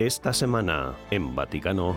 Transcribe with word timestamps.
Esta 0.00 0.32
semana, 0.32 0.94
en 1.10 1.34
Vaticano, 1.34 1.94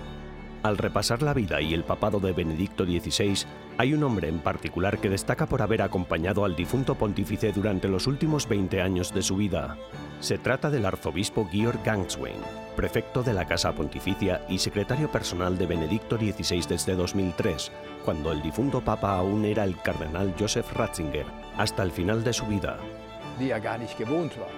al 0.62 0.78
repasar 0.78 1.22
la 1.22 1.34
vida 1.34 1.62
y 1.62 1.74
el 1.74 1.86
papado 1.86 2.20
de 2.20 2.34
Benedicto 2.34 2.84
XVI, 2.84 3.48
hay 3.78 3.94
un 3.94 4.04
hombre 4.04 4.28
en 4.28 4.40
particular 4.40 5.00
que 5.00 5.08
destaca 5.08 5.46
por 5.46 5.62
haber 5.62 5.82
acompañado 5.82 6.44
al 6.44 6.54
difunto 6.54 6.96
pontífice 6.96 7.54
durante 7.54 7.88
los 7.88 8.06
últimos 8.06 8.50
20 8.50 8.82
años 8.82 9.14
de 9.14 9.22
su 9.22 9.38
vida. 9.38 9.78
Se 10.20 10.38
trata 10.38 10.70
del 10.70 10.86
arzobispo 10.86 11.48
Georg 11.50 11.82
Gangswein, 11.86 12.42
prefecto 12.76 13.24
de 13.24 13.32
la 13.32 13.46
Casa 13.46 13.74
Pontificia 13.74 14.46
y 14.50 14.60
secretario 14.60 15.10
personal 15.10 15.58
de 15.58 15.66
Benedicto 15.66 16.18
XVI 16.18 16.66
desde 16.68 16.96
2003, 16.96 17.72
cuando 18.04 18.34
el 18.34 18.42
difunto 18.42 18.82
papa 18.82 19.18
aún 19.18 19.46
era 19.46 19.64
el 19.64 19.80
cardenal 19.82 20.36
Joseph 20.38 20.74
Ratzinger, 20.74 21.26
hasta 21.58 21.84
el 21.84 21.92
final 21.92 22.26
de 22.26 22.34
su 22.34 22.46
vida. 22.48 22.80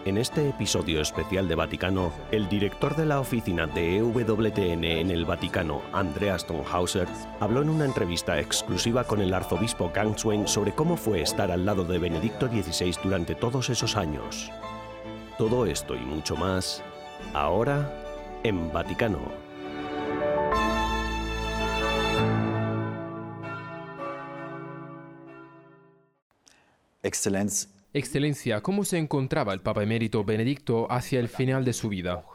En 0.05 0.17
este 0.17 0.49
episodio 0.49 1.02
especial 1.02 1.47
de 1.47 1.55
Vaticano, 1.55 2.11
el 2.31 2.49
director 2.49 2.95
de 2.95 3.05
la 3.05 3.20
oficina 3.20 3.67
de 3.67 3.97
EWTN 3.97 4.83
en 4.83 5.11
el 5.11 5.25
Vaticano, 5.25 5.81
Andreas 5.93 6.41
Stonhauser, 6.41 7.07
habló 7.39 7.61
en 7.61 7.69
una 7.69 7.85
entrevista 7.85 8.39
exclusiva 8.39 9.05
con 9.05 9.21
el 9.21 9.33
arzobispo 9.33 9.91
Gangswein 9.93 10.47
sobre 10.47 10.73
cómo 10.73 10.97
fue 10.97 11.22
estar 11.22 11.52
al 11.52 11.66
lado 11.66 11.85
de 11.85 12.00
Benedicto 12.00 12.47
XVI 12.47 12.95
durante 13.03 13.35
todos 13.35 13.69
esos 13.69 13.95
años. 13.95 14.52
Todo 15.38 15.66
esto 15.66 15.95
y 15.95 16.00
mucho 16.00 16.35
más, 16.35 16.83
ahora 17.33 17.91
en 18.44 18.72
Vaticano. 18.73 19.19
Excelencia, 27.03 27.75
Excelencia, 27.97 28.59
¿cómo 28.59 28.83
se 28.83 28.97
encontraba 28.97 29.53
el 29.53 29.61
Papa 29.61 29.81
emérito 29.81 30.25
Benedicto 30.25 30.91
hacia 30.91 31.17
el 31.21 31.29
final 31.29 31.63
de 31.63 31.71
su 31.71 31.88
vida? 31.88 32.25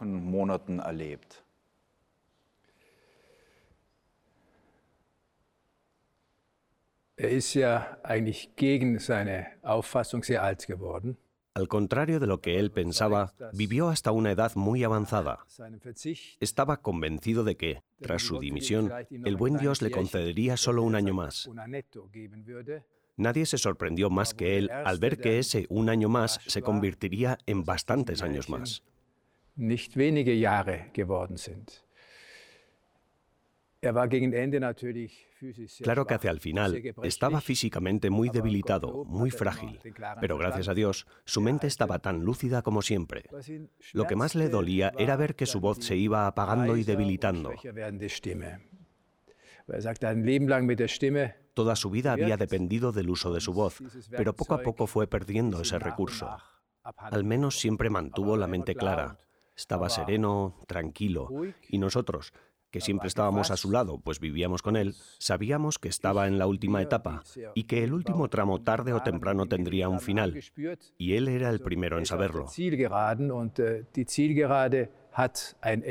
Al 11.53 11.67
contrario 11.67 12.19
de 12.19 12.25
lo 12.25 12.41
que 12.41 12.57
él 12.57 12.71
pensaba, 12.71 13.35
vivió 13.53 13.89
hasta 13.89 14.11
una 14.11 14.31
edad 14.31 14.53
muy 14.55 14.83
avanzada. 14.83 15.45
Estaba 16.39 16.81
convencido 16.81 17.43
de 17.43 17.55
que, 17.55 17.83
tras 18.01 18.23
su 18.23 18.39
dimisión, 18.39 18.91
el 19.11 19.35
buen 19.35 19.57
Dios 19.57 19.83
le 19.83 19.91
concedería 19.91 20.57
solo 20.57 20.81
un 20.81 20.95
año 20.95 21.13
más. 21.13 21.47
Nadie 23.17 23.45
se 23.45 23.57
sorprendió 23.57 24.09
más 24.09 24.33
que 24.33 24.57
él 24.57 24.69
al 24.71 24.99
ver 24.99 25.19
que 25.19 25.39
ese 25.39 25.65
un 25.69 25.89
año 25.89 26.09
más 26.09 26.39
se 26.47 26.61
convertiría 26.61 27.37
en 27.45 27.63
bastantes 27.63 28.21
años 28.21 28.49
más. 28.49 28.83
Er 33.81 33.93
Claro 35.81 36.05
que 36.05 36.13
hacia 36.13 36.29
el 36.29 36.39
final 36.39 36.79
estaba 37.01 37.41
físicamente 37.41 38.11
muy 38.11 38.29
debilitado, 38.29 39.05
muy 39.05 39.29
er 39.29 39.35
frágil, 39.35 39.79
pero 40.19 40.37
gracias 40.37 40.67
a. 40.67 40.75
Dios 40.75 41.07
su 41.25 41.41
mente 41.41 41.65
estaba 41.65 41.97
tan 41.99 42.23
lúcida 42.23 42.61
como 42.61 42.83
siempre. 42.83 43.23
Lo 43.93 44.05
que 44.05 44.15
más 44.15 44.35
le 44.35 44.49
dolía 44.49 44.93
era 44.99 45.15
ver 45.15 45.35
que 45.35 45.47
su 45.47 45.59
voz 45.59 45.79
se 45.79 45.97
iba 45.97 46.27
apagando 46.27 46.77
y 46.77 46.83
debilitando. 46.83 47.53
Toda 51.53 51.75
su 51.75 51.89
vida 51.89 52.13
había 52.13 52.37
dependido 52.37 52.91
del 52.91 53.09
uso 53.09 53.33
de 53.33 53.41
su 53.41 53.53
voz, 53.53 53.79
pero 54.09 54.33
poco 54.33 54.55
a 54.55 54.61
poco 54.61 54.87
fue 54.87 55.07
perdiendo 55.07 55.61
ese 55.61 55.79
recurso. 55.79 56.29
Al 56.83 57.23
menos 57.23 57.59
siempre 57.59 57.89
mantuvo 57.89 58.37
la 58.37 58.47
mente 58.47 58.75
clara. 58.75 59.17
Estaba 59.55 59.89
sereno, 59.89 60.57
tranquilo. 60.67 61.29
Y 61.69 61.77
nosotros, 61.77 62.33
que 62.71 62.81
siempre 62.81 63.07
estábamos 63.09 63.51
a 63.51 63.57
su 63.57 63.69
lado, 63.69 63.99
pues 63.99 64.19
vivíamos 64.19 64.61
con 64.61 64.75
él, 64.77 64.95
sabíamos 65.19 65.77
que 65.77 65.89
estaba 65.89 66.27
en 66.27 66.39
la 66.39 66.47
última 66.47 66.81
etapa 66.81 67.21
y 67.53 67.65
que 67.65 67.83
el 67.83 67.93
último 67.93 68.29
tramo 68.29 68.61
tarde 68.61 68.93
o 68.93 69.03
temprano 69.03 69.45
tendría 69.45 69.89
un 69.89 69.99
final. 69.99 70.41
Y 70.97 71.13
él 71.15 71.27
era 71.27 71.49
el 71.49 71.59
primero 71.59 71.97
en 71.97 72.03
er 72.03 72.07
saberlo. 72.07 72.47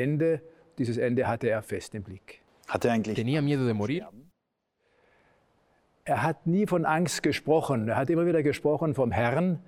Äh. 0.06 0.40
Dieses 0.80 0.96
Ende 0.96 1.28
hatte 1.28 1.50
er 1.50 1.62
fest 1.62 1.94
im 1.94 2.02
Blick. 2.02 2.39
Er 2.72 3.02
¿Tenía 3.02 3.42
miedo 3.42 3.66
de 3.66 3.74
morir? 3.74 4.06
Er 6.04 6.22
hat 6.22 6.46
nie 6.46 6.66
von 6.66 6.86
Angst 6.86 7.22
gesprochen. 7.22 7.88
Er 7.88 7.96
hat 7.96 8.10
immer 8.10 8.26
wieder 8.26 8.42
gesprochen 8.42 8.94
vom 8.94 9.12
Herrn. 9.12 9.60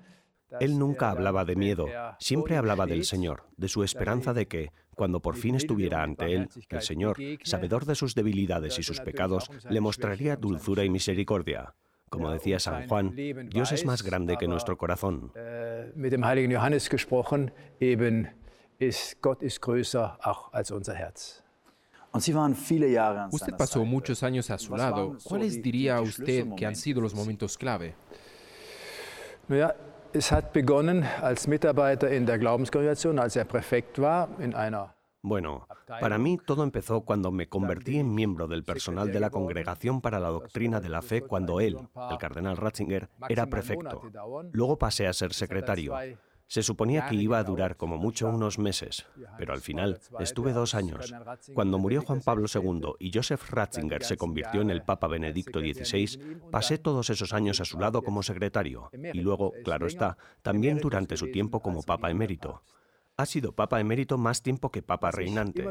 dass 0.53 0.61
Él 0.61 0.77
nunca 0.77 1.09
hablaba 1.09 1.45
de 1.45 1.55
miedo, 1.55 1.87
siempre 2.19 2.57
hablaba 2.57 2.85
del 2.85 3.05
Señor, 3.05 3.43
de 3.57 3.67
su 3.67 3.83
esperanza 3.83 4.33
de 4.33 4.47
que, 4.47 4.71
cuando 4.95 5.19
por 5.19 5.35
fin 5.35 5.55
estuviera 5.55 6.03
ante 6.03 6.31
Él, 6.31 6.49
el 6.69 6.81
Señor, 6.81 7.17
sabedor 7.43 7.85
de 7.85 7.95
sus 7.95 8.13
debilidades 8.13 8.77
y 8.77 8.83
sus 8.83 9.01
pecados, 9.01 9.49
le 9.67 9.81
mostraría 9.81 10.35
dulzura 10.35 10.83
y 10.83 10.91
misericordia. 10.91 11.73
Como 12.09 12.29
decía 12.29 12.59
San 12.59 12.87
Juan, 12.87 13.15
Dios 13.49 13.71
es 13.71 13.85
más 13.85 14.03
grande 14.03 14.37
que 14.37 14.47
nuestro 14.47 14.77
corazón. 14.77 15.31
mit 15.95 16.11
dem 16.11 16.23
heiligen 16.23 16.51
Johannes 16.55 16.89
Usted 23.31 23.53
pasó 23.57 23.83
muchos 23.83 24.23
años 24.23 24.49
a 24.49 24.57
su 24.57 24.75
lado. 24.75 25.17
¿Cuáles 25.23 25.61
diría 25.61 25.99
usted 25.99 26.53
que 26.55 26.65
han 26.65 26.75
sido 26.75 27.01
los 27.01 27.13
momentos 27.15 27.57
clave? 27.57 27.95
Er 29.49 29.75
Bueno, 35.23 35.67
para 35.87 36.17
mí 36.17 36.37
todo 36.37 36.63
empezó 36.63 37.01
cuando 37.01 37.31
me 37.31 37.47
convertí 37.47 37.97
en 37.97 38.13
miembro 38.13 38.47
del 38.47 38.63
personal 38.63 39.11
de 39.11 39.21
la 39.21 39.29
Congregación 39.29 40.01
para 40.01 40.19
la 40.19 40.27
Doctrina 40.27 40.81
de 40.81 40.89
la 40.89 41.01
Fe 41.01 41.21
cuando 41.21 41.61
él, 41.61 41.77
el 42.11 42.17
cardenal 42.17 42.57
Ratzinger, 42.57 43.09
era 43.29 43.47
prefecto. 43.47 44.01
Luego 44.51 44.77
pasé 44.77 45.07
a 45.07 45.13
ser 45.13 45.33
secretario. 45.33 45.95
Se 46.47 46.61
suponía 46.61 47.07
que 47.07 47.15
iba 47.15 47.39
a 47.39 47.43
durar 47.43 47.77
como 47.77 47.97
mucho 47.97 48.27
unos 48.27 48.59
meses, 48.59 49.05
pero 49.37 49.53
al 49.53 49.61
final 49.61 49.99
estuve 50.19 50.53
dos 50.53 50.75
años. 50.75 51.13
Cuando 51.53 51.79
murió 51.79 52.01
Juan 52.01 52.21
Pablo 52.21 52.45
II 52.53 52.93
y 52.99 53.11
Joseph 53.13 53.49
Ratzinger 53.49 54.03
se 54.03 54.17
convirtió 54.17 54.61
en 54.61 54.69
el 54.69 54.83
Papa 54.83 55.07
Benedicto 55.07 55.59
XVI, 55.59 56.41
pasé 56.51 56.77
todos 56.77 57.09
esos 57.09 57.33
años 57.33 57.59
a 57.59 57.65
su 57.65 57.79
lado 57.79 58.03
como 58.03 58.23
secretario 58.23 58.89
y 58.93 59.21
luego, 59.21 59.53
claro 59.63 59.87
está, 59.87 60.17
también 60.41 60.77
durante 60.77 61.17
su 61.17 61.31
tiempo 61.31 61.61
como 61.61 61.81
Papa 61.81 62.11
emérito. 62.11 62.61
Ha 63.17 63.25
sido 63.25 63.53
Papa 63.53 63.79
emérito 63.79 64.17
más 64.17 64.41
tiempo 64.41 64.71
que 64.71 64.81
Papa 64.81 65.11
reinante. 65.11 65.65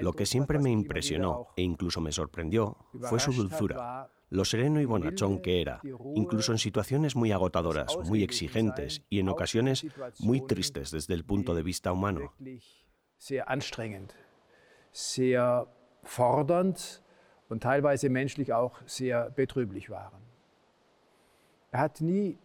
Lo 0.00 0.12
que 0.12 0.26
siempre 0.26 0.58
me 0.58 0.70
impresionó 0.70 1.48
e 1.56 1.62
incluso 1.62 2.00
me 2.00 2.12
sorprendió 2.12 2.76
fue 3.02 3.20
su 3.20 3.32
dulzura, 3.32 4.10
lo 4.30 4.44
sereno 4.44 4.80
y 4.80 4.84
bonachón 4.84 5.40
que 5.40 5.60
era, 5.60 5.80
incluso 6.14 6.52
en 6.52 6.58
situaciones 6.58 7.16
muy 7.16 7.32
agotadoras, 7.32 7.96
muy 8.04 8.22
exigentes 8.22 9.02
y 9.10 9.18
en 9.18 9.28
ocasiones 9.28 9.84
muy 10.20 10.40
tristes 10.46 10.90
desde 10.90 11.14
el 11.14 11.24
punto 11.24 11.54
de 11.54 11.62
vista 11.62 11.92
humano. 11.92 12.32
wirklich 12.38 12.80
sehr 13.20 13.48
anstrengend, 13.48 14.14
sehr 14.92 15.66
fordernd 16.02 17.02
und 17.48 17.62
teilweise 17.62 18.08
menschlich 18.08 18.52
auch 18.52 18.80
sehr 18.86 19.30
betrüblich 19.30 19.90
waren. 19.90 20.22
Er 21.70 21.80
hat 21.80 22.00
nie 22.00 22.38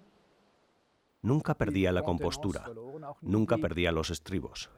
Nunca 1.22 1.56
perdía 1.56 1.92
la 1.92 2.04
compostura, 2.04 2.70
nunca 3.22 3.58
perdía 3.58 3.92
los 3.92 4.12
estribos. 4.12 4.70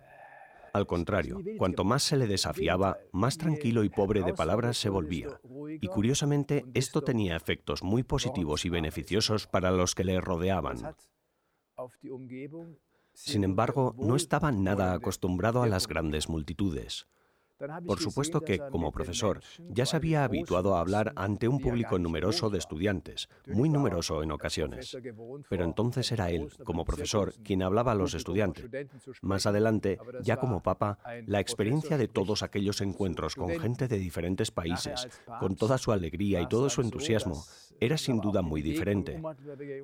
Al 0.74 0.88
contrario, 0.88 1.42
cuanto 1.58 1.84
más 1.84 2.04
se 2.04 2.18
le 2.18 2.28
desafiaba, 2.28 2.98
más 3.12 3.38
tranquilo 3.38 3.84
y 3.84 3.90
pobre 3.90 4.24
de 4.24 4.34
palabras 4.34 4.78
se 4.78 4.90
volvía. 4.90 5.40
Y 5.82 5.88
curiosamente, 5.88 6.66
esto 6.74 7.02
tenía 7.02 7.36
efectos 7.36 7.84
muy 7.84 8.04
positivos 8.04 8.66
y 8.66 8.70
beneficiosos 8.70 9.48
para 9.48 9.72
los 9.72 9.96
que 9.96 10.04
le 10.04 10.20
rodeaban. 10.22 10.96
Sin 13.14 13.44
embargo, 13.44 13.96
no 13.98 14.16
estaba 14.16 14.52
nada 14.52 14.94
acostumbrado 14.94 15.64
a 15.64 15.68
las 15.68 15.88
grandes 15.88 16.30
multitudes. 16.30 17.08
Por 17.86 18.00
supuesto 18.00 18.42
que, 18.42 18.60
como 18.60 18.92
profesor, 18.92 19.42
ya 19.70 19.86
se 19.86 19.96
había 19.96 20.24
habituado 20.24 20.76
a 20.76 20.80
hablar 20.80 21.14
ante 21.16 21.48
un 21.48 21.60
público 21.60 21.98
numeroso 21.98 22.50
de 22.50 22.58
estudiantes, 22.58 23.30
muy 23.48 23.70
numeroso 23.70 24.22
en 24.24 24.32
ocasiones. 24.32 24.98
Pero 25.50 25.66
entonces 25.66 26.12
era 26.12 26.30
él, 26.30 26.50
como 26.64 26.86
profesor, 26.86 27.34
quien 27.44 27.64
hablaba 27.64 27.94
a 27.94 27.96
los 27.96 28.14
estudiantes. 28.14 28.66
Más 29.22 29.46
adelante, 29.46 29.98
ya 30.22 30.38
como 30.38 30.62
papa, 30.62 31.00
la 31.26 31.40
experiencia 31.40 31.98
de 31.98 32.08
todos 32.08 32.44
aquellos 32.44 32.82
encuentros 32.82 33.36
con 33.36 33.50
gente 33.60 33.88
de 33.88 33.98
diferentes 33.98 34.52
países, 34.52 35.08
con 35.40 35.56
toda 35.56 35.78
su 35.78 35.92
alegría 35.92 36.42
y 36.42 36.48
todo 36.48 36.70
su 36.70 36.82
entusiasmo, 36.82 37.44
era 37.80 37.98
sin 37.98 38.20
duda 38.20 38.42
muy 38.42 38.62
diferente. 38.62 39.22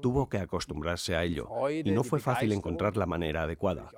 Tuvo 0.02 0.28
que 0.30 0.38
acostumbrarse 0.38 1.16
a 1.16 1.24
ello, 1.24 1.50
y 1.70 1.92
no 1.92 2.04
fue 2.04 2.20
fácil 2.20 2.52
encontrar 2.52 2.98
la 2.98 3.06
manera 3.06 3.44
adecuada. 3.44 3.90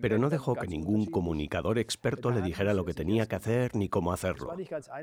Pero 0.00 0.18
no 0.18 0.30
dejó 0.30 0.54
que 0.54 0.66
ningún 0.66 1.06
comunicador 1.06 1.78
experto 1.78 2.30
le 2.30 2.42
dijera 2.42 2.74
lo 2.74 2.84
que 2.84 2.94
tenía 2.94 3.26
que 3.26 3.36
hacer 3.36 3.74
ni 3.74 3.88
cómo 3.88 4.12
hacerlo. 4.12 4.54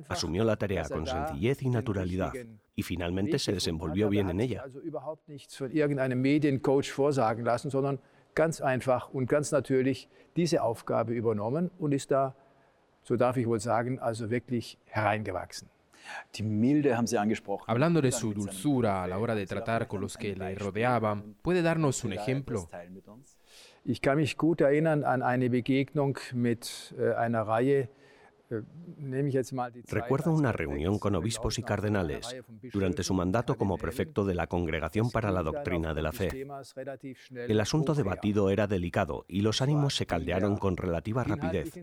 Asumió 0.10 0.44
la 0.44 0.56
tarea 0.56 0.88
con 0.89 1.06
sencillez 1.06 1.62
y 1.62 1.69
naturalidad 1.69 2.33
y 2.75 2.83
finalmente 2.83 3.39
se 3.39 3.54
desenvolvió 3.54 4.10
bien 4.10 4.30
en 4.30 4.42
ella. 4.42 4.63
Ganz 8.36 8.60
einfach 8.60 9.13
und 9.13 9.30
ganz 9.30 9.54
natürlich 9.54 10.10
diese 10.36 10.62
Aufgabe 10.62 11.13
übernommen 11.13 11.71
und 11.80 11.94
ist 11.94 12.12
da, 12.12 12.36
so 13.01 13.16
darf 13.16 13.38
ich 13.38 13.48
wohl 13.48 13.62
sagen, 13.62 13.98
also 13.98 14.30
wirklich 14.30 14.78
hereingewachsen. 14.88 15.69
Hablando 17.68 18.02
de 18.02 18.12
su 18.12 18.34
dulzura 18.34 19.04
a 19.04 19.07
la 19.07 19.18
hora 19.18 19.36
de 19.36 19.46
tratar 19.46 19.88
con 19.88 20.02
los 20.02 20.18
que 20.18 20.36
le 20.36 20.56
rodeaban, 20.56 21.36
¿puede 21.42 21.62
darnos 21.62 22.04
un 22.04 22.13
ejemplo? 22.13 22.69
Ich 23.88 24.02
kann 24.02 24.18
mich 24.18 24.36
gut 24.36 24.62
erinnern 24.62 25.04
an 25.04 25.22
eine 25.22 25.48
Begegnung 25.48 26.18
mit 26.34 26.96
äh, 26.98 27.13
einer 27.13 27.44
Reihe 27.44 27.88
äh, 28.50 28.62
Recuerdo 29.88 30.34
una 30.34 30.52
reunión 30.52 30.98
con 30.98 31.16
obispos 31.16 31.60
y 31.60 31.63
cardenales 31.63 32.36
durante 32.74 33.04
su 33.04 33.13
mandato 33.13 33.57
como 33.57 33.78
prefecto 33.78 34.25
de 34.25 34.34
la 34.34 34.48
Congregación 34.48 35.12
para 35.12 35.31
la 35.31 35.44
Doctrina 35.44 35.94
de 35.94 36.02
la 36.02 36.12
Fe. 36.12 36.48
El 37.31 37.60
asunto 37.60 37.94
debatido 37.94 38.50
era 38.50 38.68
delicado 38.68 39.25
y 39.28 39.42
los 39.42 39.62
ánimos 39.62 39.96
se 39.96 40.06
caldearon 40.06 40.57
con 40.57 40.78
relativa 40.78 41.24
rapidez, 41.24 41.74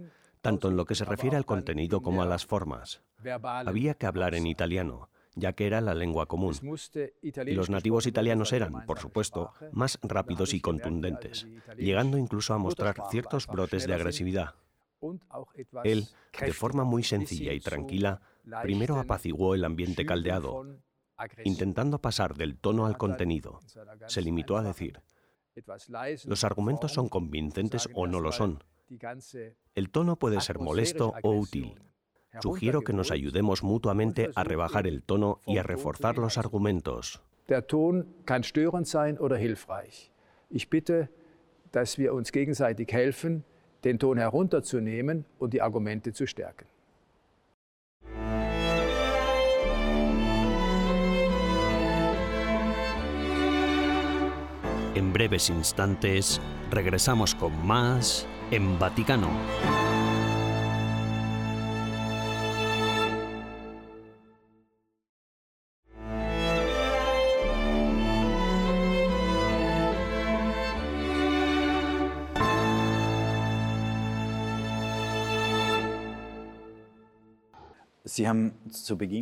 tanto 0.41 0.69
en 0.69 0.77
lo 0.77 0.85
que 0.85 0.95
se 0.95 1.05
refiere 1.05 1.37
al 1.37 1.47
contenido 1.47 2.01
como 2.01 2.23
a 2.23 2.27
las 2.27 2.47
formas. 2.47 3.03
Había 3.67 3.95
que 3.95 4.07
hablar 4.07 4.35
en 4.35 4.47
italiano, 4.47 5.09
ya 5.35 5.53
que 5.53 5.67
era 5.67 5.81
la 5.81 5.95
lengua 5.95 6.27
común. 6.27 6.55
Y 7.23 7.53
los 7.53 7.71
nativos 7.71 8.07
italianos 8.07 8.53
eran, 8.53 8.85
por 8.87 8.99
supuesto, 8.99 9.53
más 9.73 9.99
rápidos 10.03 10.55
y 10.55 10.61
contundentes, 10.61 11.47
llegando 11.77 12.19
incluso 12.19 12.55
a 12.55 12.59
mostrar 12.59 12.97
ciertos 13.11 13.47
brotes 13.47 13.87
de 13.87 13.95
agresividad. 13.95 14.55
Él, 15.85 16.07
de 16.41 16.53
forma 16.53 16.85
muy 16.85 17.03
sencilla 17.03 17.53
y 17.53 17.61
tranquila, 17.61 18.21
primero 18.63 18.99
apaciguó 18.99 19.55
el 19.55 19.65
ambiente 19.65 20.07
caldeado, 20.07 20.67
intentando 21.45 22.01
pasar 22.01 22.35
del 22.35 22.57
tono 22.57 22.87
al 22.87 22.97
contenido. 22.97 23.61
Se 24.07 24.23
limitó 24.23 24.57
a 24.57 24.63
decir, 24.63 25.01
los 26.25 26.45
argumentos 26.45 26.93
son 26.93 27.09
convincentes 27.09 27.89
o 27.95 28.07
no 28.07 28.21
lo 28.21 28.33
son. 28.33 28.63
El 29.75 29.91
tono 29.91 30.17
puede 30.17 30.41
ser 30.41 30.59
molesto 30.59 31.15
o 31.23 31.31
útil. 31.33 31.81
Sugiero 32.41 32.83
que 32.83 32.93
nos 32.93 33.11
ayudemos 33.11 33.63
mutuamente 33.63 34.31
a 34.35 34.45
rebajar 34.45 34.87
el 34.87 35.03
tono 35.03 35.41
y 35.47 35.59
a 35.59 35.63
reforzar 35.63 36.17
los 36.17 36.39
argumentos. 36.39 37.21
Der 37.49 37.67
Ton 37.67 38.07
kann 38.25 38.43
störend 38.43 38.87
sein 38.87 39.19
oder 39.19 39.37
hilfreich. 39.37 40.11
Ich 40.49 40.71
bitte, 40.71 41.09
dass 41.73 41.99
wir 41.99 42.15
uns 42.15 42.33
gegenseitig 42.33 42.93
helfen, 42.93 43.45
den 43.85 43.99
Ton 43.99 44.17
herunterzunehmen 44.17 45.25
und 45.39 45.53
die 45.53 45.61
Argumente 45.61 46.13
zu 46.13 46.27
stärken. 46.27 46.67
En 54.95 55.13
breves 55.13 55.49
instantes 55.51 56.41
regresamos 56.71 57.35
con 57.35 57.53
más 57.67 58.27
en 58.51 58.79
Vaticano. 58.79 59.29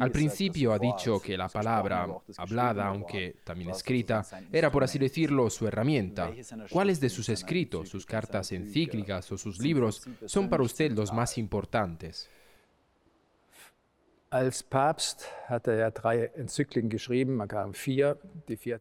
Al 0.01 0.11
principio 0.11 0.73
ha 0.73 0.79
dicho 0.79 1.21
que 1.21 1.37
la 1.37 1.49
palabra 1.49 2.09
hablada, 2.37 2.87
aunque 2.89 3.37
también 3.45 3.71
escrita, 3.71 4.25
era, 4.53 4.71
por 4.71 4.83
así 4.83 4.99
decirlo, 4.99 5.49
su 5.51 5.67
herramienta. 5.67 6.33
¿Cuáles 6.71 7.01
de 7.01 7.09
sus 7.09 7.29
escritos, 7.29 7.89
sus 7.89 8.05
cartas 8.05 8.53
encíclicas 8.53 9.31
o 9.33 9.39
sus 9.39 9.59
libros 9.59 10.03
son 10.27 10.49
para 10.49 10.63
usted 10.63 10.93
los 10.93 11.13
más 11.13 11.39
importantes? 11.39 12.29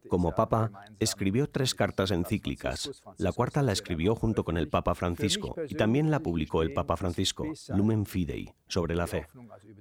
Como 0.08 0.36
papa, 0.36 0.72
escribió 1.00 1.50
tres 1.50 1.74
cartas 1.74 2.12
encíclicas. 2.12 3.02
La 3.18 3.32
cuarta 3.32 3.64
la 3.64 3.72
escribió 3.72 4.14
junto 4.14 4.44
con 4.44 4.58
el 4.58 4.70
Papa 4.70 4.94
Francisco 4.94 5.56
y 5.68 5.74
también 5.74 6.12
la 6.12 6.20
publicó 6.20 6.62
el 6.62 6.72
Papa 6.72 6.98
Francisco, 6.98 7.46
Lumen 7.70 8.06
Fidei, 8.06 8.54
sobre 8.68 8.94
la 8.94 9.08
fe. 9.08 9.26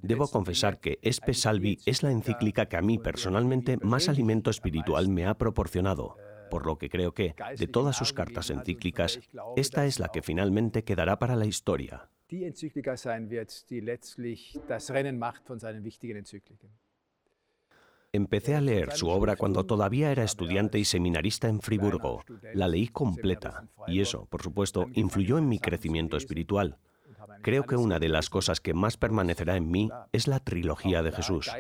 Debo 0.01 0.29
confesar 0.29 0.81
que 0.81 0.99
Espe 1.03 1.35
Salvi 1.35 1.79
es 1.85 2.03
la 2.03 2.13
encíclica 2.13 2.67
que 2.67 2.79
a 2.79 2.83
mí 2.83 2.99
personalmente 2.99 3.77
más 3.83 4.09
alimento 4.09 4.49
espiritual 4.51 5.09
me 5.09 5.27
ha 5.27 5.35
proporcionado 5.37 6.17
por 6.49 6.65
lo 6.65 6.79
que 6.79 6.89
creo 6.89 7.13
que, 7.13 7.35
de 7.59 7.67
todas 7.67 7.95
sus 7.95 8.15
cartas 8.15 8.49
encíclicas, 8.49 9.21
esta 9.55 9.85
es 9.85 9.99
la 9.99 10.09
que 10.09 10.23
finalmente 10.23 10.83
quedará 10.83 11.19
para 11.19 11.37
la 11.37 11.45
historia. 11.45 12.09
Die 12.31 12.45
Enzyklika 12.45 12.97
sein 12.97 13.31
wird, 13.31 13.71
die 13.71 13.81
letztlich 13.81 14.59
das 14.69 14.91
Rennen 14.91 15.19
macht 15.19 15.45
von 15.47 15.59
seinen 15.59 15.85
wichtigen 15.85 16.17
Enzykliken. 16.17 16.69
Empecé 18.11 18.55
a 18.55 18.61
leer 18.61 18.93
su 18.93 19.09
obra 19.09 19.37
cuando 19.37 19.67
todavía 19.67 20.11
era 20.11 20.25
estudiante 20.25 20.79
y 20.79 20.85
seminarista 20.85 21.47
en 21.49 21.61
Friburgo. 21.61 22.25
La 22.55 22.67
leí 22.67 22.89
completa 22.89 23.69
y 23.87 24.01
eso, 24.01 24.27
por 24.27 24.43
supuesto, 24.43 24.87
influyó 24.95 25.37
en 25.37 25.49
mi 25.49 25.59
crecimiento 25.59 26.17
espiritual. 26.17 26.79
Creo 27.43 27.65
que 27.65 27.77
una 27.77 27.99
de 27.99 28.09
las 28.09 28.31
cosas 28.31 28.61
que 28.61 28.73
más 28.73 28.97
permanecerá 28.97 29.57
en 29.57 29.71
mí 29.71 29.91
es 30.13 30.27
la 30.27 30.41
trilogía 30.41 31.03
de 31.03 31.13
Jesús. 31.13 31.51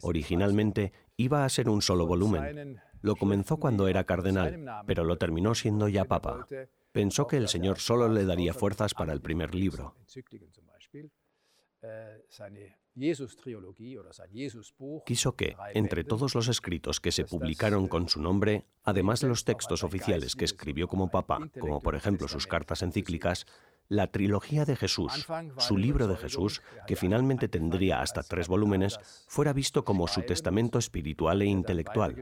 Originalmente 0.00 0.92
iba 1.18 1.44
a 1.44 1.48
ser 1.50 1.68
un 1.68 1.82
solo 1.82 2.06
volumen. 2.06 2.80
Lo 3.02 3.16
comenzó 3.16 3.58
cuando 3.58 3.86
era 3.86 4.04
cardenal, 4.04 4.64
pero 4.86 5.04
lo 5.04 5.18
terminó 5.18 5.54
siendo 5.54 5.88
ya 5.88 6.06
papa 6.06 6.46
pensó 6.94 7.26
que 7.26 7.36
el 7.36 7.48
Señor 7.48 7.80
solo 7.80 8.08
le 8.08 8.24
daría 8.24 8.54
fuerzas 8.54 8.94
para 8.94 9.12
el 9.12 9.20
primer 9.20 9.52
libro. 9.52 9.96
Quiso 15.04 15.34
que, 15.34 15.56
entre 15.74 16.04
todos 16.04 16.36
los 16.36 16.46
escritos 16.46 17.00
que 17.00 17.10
se 17.10 17.24
publicaron 17.24 17.88
con 17.88 18.08
su 18.08 18.22
nombre, 18.22 18.64
además 18.84 19.20
de 19.20 19.26
los 19.26 19.44
textos 19.44 19.82
oficiales 19.82 20.36
que 20.36 20.44
escribió 20.44 20.86
como 20.86 21.10
papa, 21.10 21.50
como 21.58 21.80
por 21.80 21.96
ejemplo 21.96 22.28
sus 22.28 22.46
cartas 22.46 22.82
encíclicas, 22.82 23.44
la 23.88 24.06
trilogía 24.08 24.64
de 24.64 24.76
Jesús, 24.76 25.26
su 25.58 25.76
libro 25.76 26.06
de 26.06 26.16
Jesús, 26.16 26.62
que 26.86 26.96
finalmente 26.96 27.48
tendría 27.48 28.00
hasta 28.00 28.22
tres 28.22 28.48
volúmenes, 28.48 28.98
fuera 29.28 29.52
visto 29.52 29.84
como 29.84 30.08
su 30.08 30.22
testamento 30.22 30.78
espiritual 30.78 31.42
e 31.42 31.46
intelectual. 31.46 32.16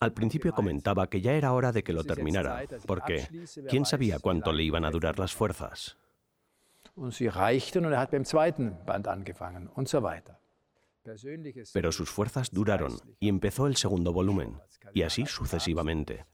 Al 0.00 0.12
principio 0.12 0.52
comentaba 0.52 1.08
que 1.08 1.20
ya 1.20 1.32
era 1.32 1.52
hora 1.52 1.72
de 1.72 1.82
que 1.82 1.92
lo 1.92 2.04
terminara, 2.04 2.62
porque 2.86 3.28
¿quién 3.68 3.84
sabía 3.84 4.18
cuánto 4.18 4.52
le 4.52 4.62
iban 4.64 4.84
a 4.84 4.90
durar 4.90 5.18
las 5.18 5.34
fuerzas? 5.34 5.96
Pero 11.72 11.92
sus 11.92 12.10
fuerzas 12.10 12.50
duraron 12.50 12.96
y 13.20 13.28
empezó 13.28 13.66
el 13.66 13.76
segundo 13.76 14.12
volumen, 14.12 14.56
y 14.92 15.02
así 15.02 15.26
sucesivamente. 15.26 16.26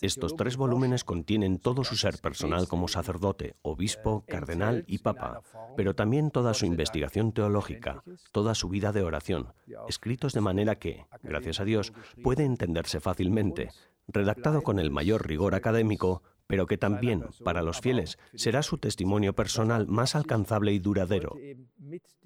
Estos 0.00 0.36
tres 0.36 0.56
volúmenes 0.56 1.04
contienen 1.04 1.58
todo 1.58 1.84
su 1.84 1.96
ser 1.96 2.18
personal 2.18 2.68
como 2.68 2.88
sacerdote, 2.88 3.56
obispo, 3.62 4.24
cardenal 4.26 4.84
y 4.86 4.98
papa, 4.98 5.42
pero 5.76 5.94
también 5.94 6.30
toda 6.30 6.54
su 6.54 6.66
investigación 6.66 7.32
teológica, 7.32 8.02
toda 8.32 8.54
su 8.54 8.68
vida 8.68 8.92
de 8.92 9.02
oración, 9.02 9.52
escritos 9.88 10.32
de 10.32 10.40
manera 10.40 10.76
que, 10.76 11.06
gracias 11.22 11.60
a 11.60 11.64
Dios, 11.64 11.92
puede 12.22 12.44
entenderse 12.44 13.00
fácilmente, 13.00 13.70
redactado 14.08 14.62
con 14.62 14.78
el 14.78 14.90
mayor 14.90 15.26
rigor 15.26 15.54
académico, 15.54 16.22
pero 16.46 16.66
que 16.66 16.78
también, 16.78 17.24
para 17.44 17.62
los 17.62 17.80
fieles, 17.80 18.18
será 18.34 18.62
su 18.62 18.78
testimonio 18.78 19.34
personal 19.34 19.86
más 19.88 20.14
alcanzable 20.14 20.72
y 20.72 20.78
duradero. 20.78 21.34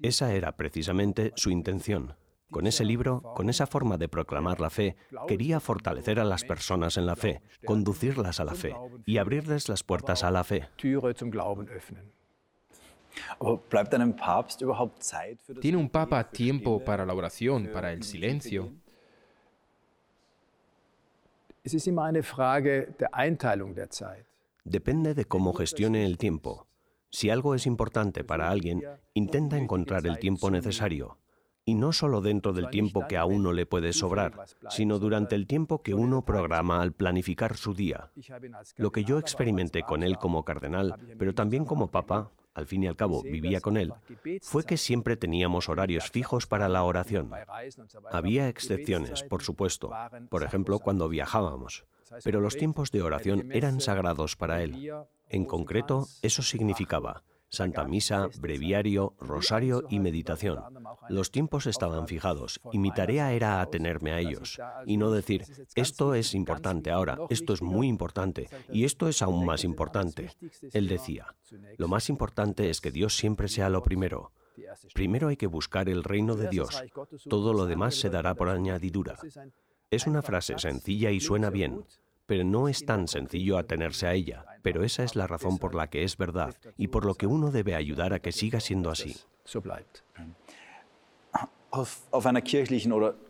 Esa 0.01 0.33
era 0.33 0.55
precisamente 0.57 1.31
su 1.35 1.49
intención. 1.51 2.15
Con 2.49 2.67
ese 2.67 2.83
libro, 2.83 3.21
con 3.33 3.49
esa 3.49 3.65
forma 3.65 3.97
de 3.97 4.09
proclamar 4.09 4.59
la 4.59 4.69
fe, 4.69 4.97
quería 5.25 5.61
fortalecer 5.61 6.19
a 6.19 6.25
las 6.25 6.43
personas 6.43 6.97
en 6.97 7.05
la 7.05 7.15
fe, 7.15 7.41
conducirlas 7.65 8.41
a 8.41 8.45
la 8.45 8.55
fe 8.55 8.75
y 9.05 9.17
abrirles 9.19 9.69
las 9.69 9.83
puertas 9.83 10.23
a 10.25 10.31
la 10.31 10.43
fe. 10.43 10.67
¿Tiene 15.61 15.77
un 15.77 15.89
papa 15.89 16.29
tiempo 16.29 16.83
para 16.83 17.05
la 17.05 17.13
oración, 17.13 17.69
para 17.73 17.93
el 17.93 18.03
silencio? 18.03 18.73
Depende 24.63 25.13
de 25.13 25.25
cómo 25.25 25.53
gestione 25.53 26.05
el 26.05 26.17
tiempo. 26.17 26.67
Si 27.11 27.29
algo 27.29 27.55
es 27.55 27.67
importante 27.67 28.23
para 28.23 28.49
alguien, 28.49 28.83
intenta 29.13 29.57
encontrar 29.57 30.07
el 30.07 30.17
tiempo 30.17 30.49
necesario. 30.49 31.17
Y 31.63 31.75
no 31.75 31.93
solo 31.93 32.21
dentro 32.21 32.53
del 32.53 32.69
tiempo 32.69 33.05
que 33.07 33.17
a 33.17 33.25
uno 33.25 33.53
le 33.53 33.67
puede 33.67 33.93
sobrar, 33.93 34.45
sino 34.69 34.97
durante 34.97 35.35
el 35.35 35.45
tiempo 35.45 35.83
que 35.83 35.93
uno 35.93 36.25
programa 36.25 36.81
al 36.81 36.93
planificar 36.93 37.55
su 37.55 37.75
día. 37.75 38.11
Lo 38.77 38.91
que 38.91 39.03
yo 39.03 39.19
experimenté 39.19 39.83
con 39.83 40.01
él 40.01 40.17
como 40.17 40.43
cardenal, 40.43 40.95
pero 41.19 41.35
también 41.35 41.65
como 41.65 41.91
papa, 41.91 42.31
al 42.53 42.65
fin 42.65 42.83
y 42.83 42.87
al 42.87 42.95
cabo 42.95 43.21
vivía 43.21 43.61
con 43.61 43.77
él, 43.77 43.93
fue 44.41 44.63
que 44.65 44.77
siempre 44.77 45.17
teníamos 45.17 45.69
horarios 45.69 46.09
fijos 46.09 46.47
para 46.47 46.67
la 46.67 46.83
oración. 46.83 47.29
Había 48.11 48.47
excepciones, 48.49 49.23
por 49.23 49.43
supuesto, 49.43 49.91
por 50.29 50.43
ejemplo, 50.43 50.79
cuando 50.79 51.09
viajábamos. 51.09 51.85
Pero 52.23 52.41
los 52.41 52.57
tiempos 52.57 52.91
de 52.91 53.01
oración 53.01 53.51
eran 53.51 53.81
sagrados 53.81 54.35
para 54.35 54.63
él. 54.63 54.91
En 55.29 55.45
concreto, 55.45 56.07
eso 56.21 56.41
significaba 56.41 57.23
Santa 57.51 57.83
Misa, 57.83 58.29
breviario, 58.39 59.13
rosario 59.19 59.83
y 59.89 59.99
meditación. 59.99 60.59
Los 61.09 61.31
tiempos 61.31 61.67
estaban 61.67 62.07
fijados 62.07 62.61
y 62.71 62.79
mi 62.79 62.91
tarea 62.91 63.33
era 63.33 63.59
atenerme 63.59 64.13
a 64.13 64.19
ellos 64.19 64.57
y 64.85 64.95
no 64.95 65.11
decir, 65.11 65.43
esto 65.75 66.15
es 66.15 66.33
importante 66.33 66.91
ahora, 66.91 67.17
esto 67.29 67.53
es 67.53 67.61
muy 67.61 67.87
importante 67.89 68.47
y 68.71 68.85
esto 68.85 69.09
es 69.09 69.21
aún 69.21 69.45
más 69.45 69.65
importante. 69.65 70.31
Él 70.71 70.87
decía, 70.87 71.35
lo 71.77 71.89
más 71.89 72.07
importante 72.07 72.69
es 72.69 72.79
que 72.79 72.91
Dios 72.91 73.17
siempre 73.17 73.49
sea 73.49 73.69
lo 73.69 73.83
primero. 73.83 74.31
Primero 74.93 75.27
hay 75.27 75.35
que 75.35 75.47
buscar 75.47 75.89
el 75.89 76.05
reino 76.05 76.35
de 76.35 76.47
Dios. 76.47 76.81
Todo 77.29 77.53
lo 77.53 77.65
demás 77.65 77.95
se 77.95 78.09
dará 78.09 78.33
por 78.33 78.47
añadidura. 78.47 79.17
Es 79.91 80.07
una 80.07 80.21
frase 80.21 80.57
sencilla 80.57 81.11
y 81.11 81.19
suena 81.19 81.49
bien, 81.49 81.83
pero 82.25 82.45
no 82.45 82.69
es 82.69 82.85
tan 82.85 83.09
sencillo 83.09 83.57
atenerse 83.57 84.07
a 84.07 84.13
ella. 84.13 84.45
Pero 84.61 84.85
esa 84.85 85.03
es 85.03 85.17
la 85.17 85.27
razón 85.27 85.57
por 85.57 85.75
la 85.75 85.89
que 85.89 86.03
es 86.03 86.15
verdad 86.15 86.55
y 86.77 86.87
por 86.87 87.05
lo 87.05 87.15
que 87.15 87.27
uno 87.27 87.51
debe 87.51 87.75
ayudar 87.75 88.13
a 88.13 88.19
que 88.19 88.31
siga 88.31 88.61
siendo 88.61 88.89
así. 88.89 89.17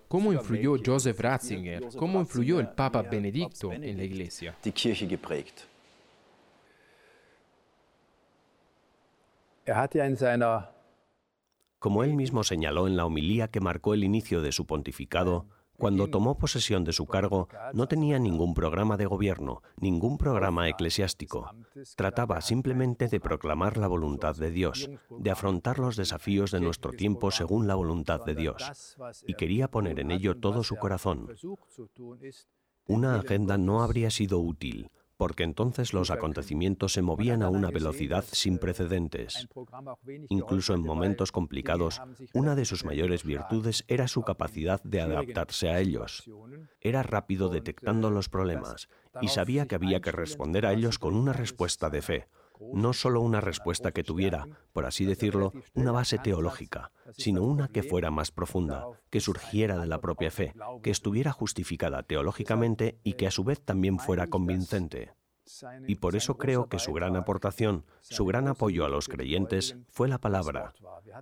¿Cómo 0.08 0.34
influyó 0.34 0.75
Joseph 0.86 1.20
Ratzinger? 1.20 1.88
¿Cómo 1.98 2.20
influyó 2.20 2.60
el 2.60 2.68
Papa 2.70 3.01
Benedicto 3.01 3.74
en 3.74 3.98
la 3.98 4.03
Iglesia? 4.03 4.56
Como 11.80 12.03
él 12.03 12.13
mismo 12.13 12.44
señaló 12.44 12.86
en 12.86 12.98
la 12.98 13.06
homilía 13.06 13.48
que 13.48 13.62
marcó 13.62 13.96
el 13.96 14.03
inicio 14.03 14.44
de 14.44 14.51
su 14.51 14.68
pontificado, 14.68 15.48
cuando 15.82 16.08
tomó 16.08 16.38
posesión 16.38 16.84
de 16.84 16.94
su 16.94 17.08
cargo, 17.08 17.48
no 17.74 17.88
tenía 17.88 18.20
ningún 18.20 18.54
programa 18.54 18.98
de 18.98 19.08
gobierno, 19.08 19.64
ningún 19.78 20.20
programa 20.20 20.70
eclesiástico. 20.70 21.50
Trataba 21.96 22.40
simplemente 22.42 23.08
de 23.08 23.20
proclamar 23.20 23.78
la 23.78 23.88
voluntad 23.88 24.36
de 24.36 24.52
Dios, 24.52 24.92
de 25.10 25.32
afrontar 25.32 25.80
los 25.80 25.96
desafíos 25.96 26.52
de 26.52 26.60
nuestro 26.60 26.92
tiempo 26.92 27.32
según 27.32 27.68
la 27.68 27.74
voluntad 27.74 28.24
de 28.24 28.36
Dios, 28.36 28.96
y 29.26 29.34
quería 29.34 29.70
poner 29.70 30.00
en 30.00 30.12
ello 30.12 30.38
todo 30.38 30.64
su 30.64 30.76
corazón. 30.76 31.28
Una 32.86 33.16
agenda 33.16 33.58
no 33.58 33.82
habría 33.82 34.12
sido 34.12 34.40
útil, 34.40 34.92
porque 35.22 35.44
entonces 35.44 35.94
los 35.94 36.10
acontecimientos 36.10 36.94
se 36.94 37.04
movían 37.04 37.44
a 37.44 37.50
una 37.50 37.70
velocidad 37.70 38.25
sin 38.32 38.58
precedentes. 38.58 39.48
Incluso 40.30 40.74
en 40.74 40.82
momentos 40.82 41.32
complicados, 41.32 42.01
una 42.34 42.56
de 42.56 42.66
sus 42.66 42.86
mayores 42.86 43.24
virtudes 43.24 43.86
era 43.88 44.08
su 44.08 44.24
capacidad 44.24 44.82
de 44.82 45.00
adaptarse 45.00 45.70
a 45.70 45.80
ellos. 45.80 46.28
Era 46.80 47.04
rápido 47.04 47.50
detectando 47.50 48.10
los 48.10 48.30
problemas 48.30 48.90
y 49.22 49.28
sabía 49.28 49.68
que 49.68 49.75
había 49.75 50.01
que 50.01 50.12
responder 50.12 50.66
a 50.66 50.74
ellos 50.74 50.98
con 50.98 51.16
una 51.16 51.34
respuesta 51.34 51.92
de 51.92 52.01
fe, 52.01 52.28
no 52.74 52.94
solo 52.94 53.22
una 53.22 53.41
respuesta 53.41 53.91
que 53.91 54.03
tuviera, 54.03 54.48
por 54.74 54.86
así 54.86 55.06
decirlo, 55.06 55.53
una 55.74 55.91
base 55.91 56.18
teológica, 56.18 56.91
sino 57.18 57.44
una 57.44 57.68
que 57.68 57.84
fuera 57.84 58.12
más 58.12 58.32
profunda, 58.32 58.86
que 59.10 59.20
surgiera 59.20 59.77
de 59.77 59.88
la 59.88 60.00
propia 60.00 60.32
fe, 60.32 60.53
que 60.84 60.91
estuviera 60.91 61.32
justificada 61.32 62.03
teológicamente 62.03 62.98
y 63.03 63.13
que 63.13 63.27
a 63.27 63.32
su 63.32 63.44
vez 63.44 63.62
también 63.62 64.00
fuera 64.00 64.27
convincente. 64.27 65.13
Y 65.88 65.96
por 65.96 66.15
eso 66.15 66.38
creo 66.38 66.68
que 66.68 66.80
su 66.80 66.94
gran 66.94 67.15
aportación, 67.15 67.86
su 68.01 68.25
gran 68.25 68.48
apoyo 68.48 68.86
a 68.86 68.89
los 68.89 69.08
creyentes 69.08 69.75
fue 69.89 70.08
la 70.08 70.20
palabra. 70.20 70.74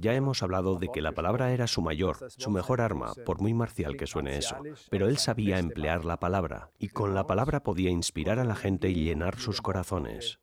Ya 0.01 0.13
hemos 0.13 0.43
hablado 0.43 0.75
de 0.75 0.89
que 0.89 1.01
la 1.01 1.13
palabra 1.13 1.51
era 1.51 1.67
su 1.67 1.81
mayor, 1.81 2.17
su 2.37 2.51
mejor 2.51 2.81
arma, 2.81 3.13
por 3.25 3.41
muy 3.41 3.53
marcial 3.53 3.97
que 3.97 4.07
suene 4.07 4.37
eso, 4.37 4.57
pero 4.89 5.07
él 5.07 5.17
sabía 5.17 5.57
emplear 5.57 6.05
la 6.05 6.19
palabra 6.19 6.69
y 6.77 6.89
con 6.89 7.15
la 7.15 7.25
palabra 7.25 7.63
podía 7.63 7.89
inspirar 7.89 8.39
a 8.39 8.43
la 8.43 8.55
gente 8.55 8.89
y 8.89 9.03
llenar 9.03 9.39
sus 9.39 9.61
corazones. 9.61 10.39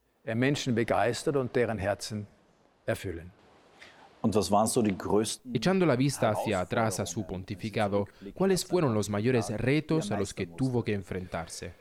Echando 5.55 5.87
la 5.87 5.97
vista 5.97 6.31
hacia 6.31 6.61
atrás 6.61 7.01
a 7.01 7.07
su 7.07 7.25
pontificado, 7.25 8.09
¿cuáles 8.35 8.65
fueron 8.65 8.93
los 8.93 9.09
mayores 9.09 9.51
retos 9.51 10.11
a 10.11 10.19
los 10.19 10.35
que 10.35 10.47
tuvo 10.47 10.83
que 10.83 10.95
enfrentarse? 10.95 11.75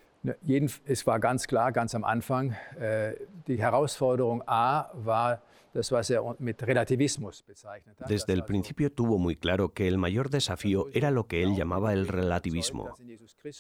Es 0.86 1.06
war 1.06 1.20
ganz 1.20 1.46
klar, 1.46 1.72
ganz 1.72 1.94
am 1.94 2.04
Anfang, 2.04 2.56
äh, 2.80 3.16
die 3.48 3.58
Herausforderung 3.58 4.42
A 4.48 4.90
war 4.94 5.42
das, 5.76 5.92
was 5.92 6.10
er 6.10 6.22
mit 6.40 6.64
Relativismus 6.64 7.44
bezeichnet 7.44 8.00
hat. 8.02 8.08
Desde 8.08 8.34
el 8.34 8.44
principio 8.46 8.92
tuvo 8.92 9.18
muy 9.18 9.36
claro 9.36 9.74
que 9.74 9.88
el 9.88 9.98
mayor 9.98 10.30
desafío 10.30 10.88
era 10.94 11.12
lo 11.12 11.28
que 11.28 11.44
él 11.44 11.56
llamaba 11.56 11.94
el 11.94 12.08
relativismo. 12.08 12.96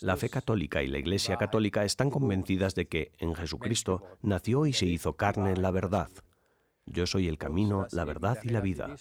La 0.01 0.15
fe 0.15 0.29
católica 0.29 0.81
y 0.81 0.87
la 0.87 0.97
Iglesia 0.97 1.37
católica 1.37 1.83
están 1.83 2.09
convencidas 2.09 2.73
de 2.73 2.87
que 2.87 3.11
en 3.19 3.35
Jesucristo 3.35 4.03
nació 4.21 4.65
y 4.65 4.73
se 4.73 4.85
hizo 4.85 5.13
carne 5.13 5.51
en 5.51 5.61
la 5.61 5.71
verdad. 5.71 6.09
Yo 6.85 7.05
soy 7.05 7.27
el 7.27 7.37
camino, 7.37 7.87
la 7.91 8.05
verdad 8.05 8.37
y 8.43 8.49
la 8.49 8.61
vida. 8.61 8.95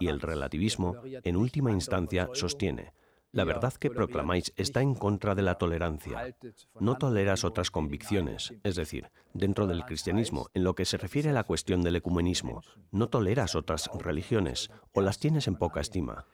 Y 0.00 0.08
el 0.08 0.20
relativismo, 0.20 0.96
en 1.04 1.36
última 1.36 1.70
instancia, 1.70 2.28
sostiene, 2.34 2.92
la 3.34 3.44
verdad 3.44 3.74
que 3.74 3.90
proclamáis 3.90 4.52
está 4.56 4.80
en 4.80 4.94
contra 4.94 5.34
de 5.34 5.42
la 5.42 5.56
tolerancia. 5.56 6.34
No 6.78 6.96
toleras 6.96 7.44
otras 7.44 7.70
convicciones, 7.70 8.54
es 8.62 8.76
decir, 8.76 9.10
dentro 9.32 9.66
del 9.66 9.84
cristianismo, 9.84 10.48
en 10.54 10.62
lo 10.62 10.74
que 10.74 10.84
se 10.84 10.96
refiere 10.96 11.30
a 11.30 11.32
la 11.32 11.42
cuestión 11.42 11.82
del 11.82 11.96
ecumenismo, 11.96 12.62
no 12.92 13.08
toleras 13.08 13.56
otras 13.56 13.90
religiones 13.98 14.70
o 14.92 15.00
las 15.00 15.18
tienes 15.18 15.48
en 15.48 15.56
poca 15.56 15.80
estima. 15.80 16.26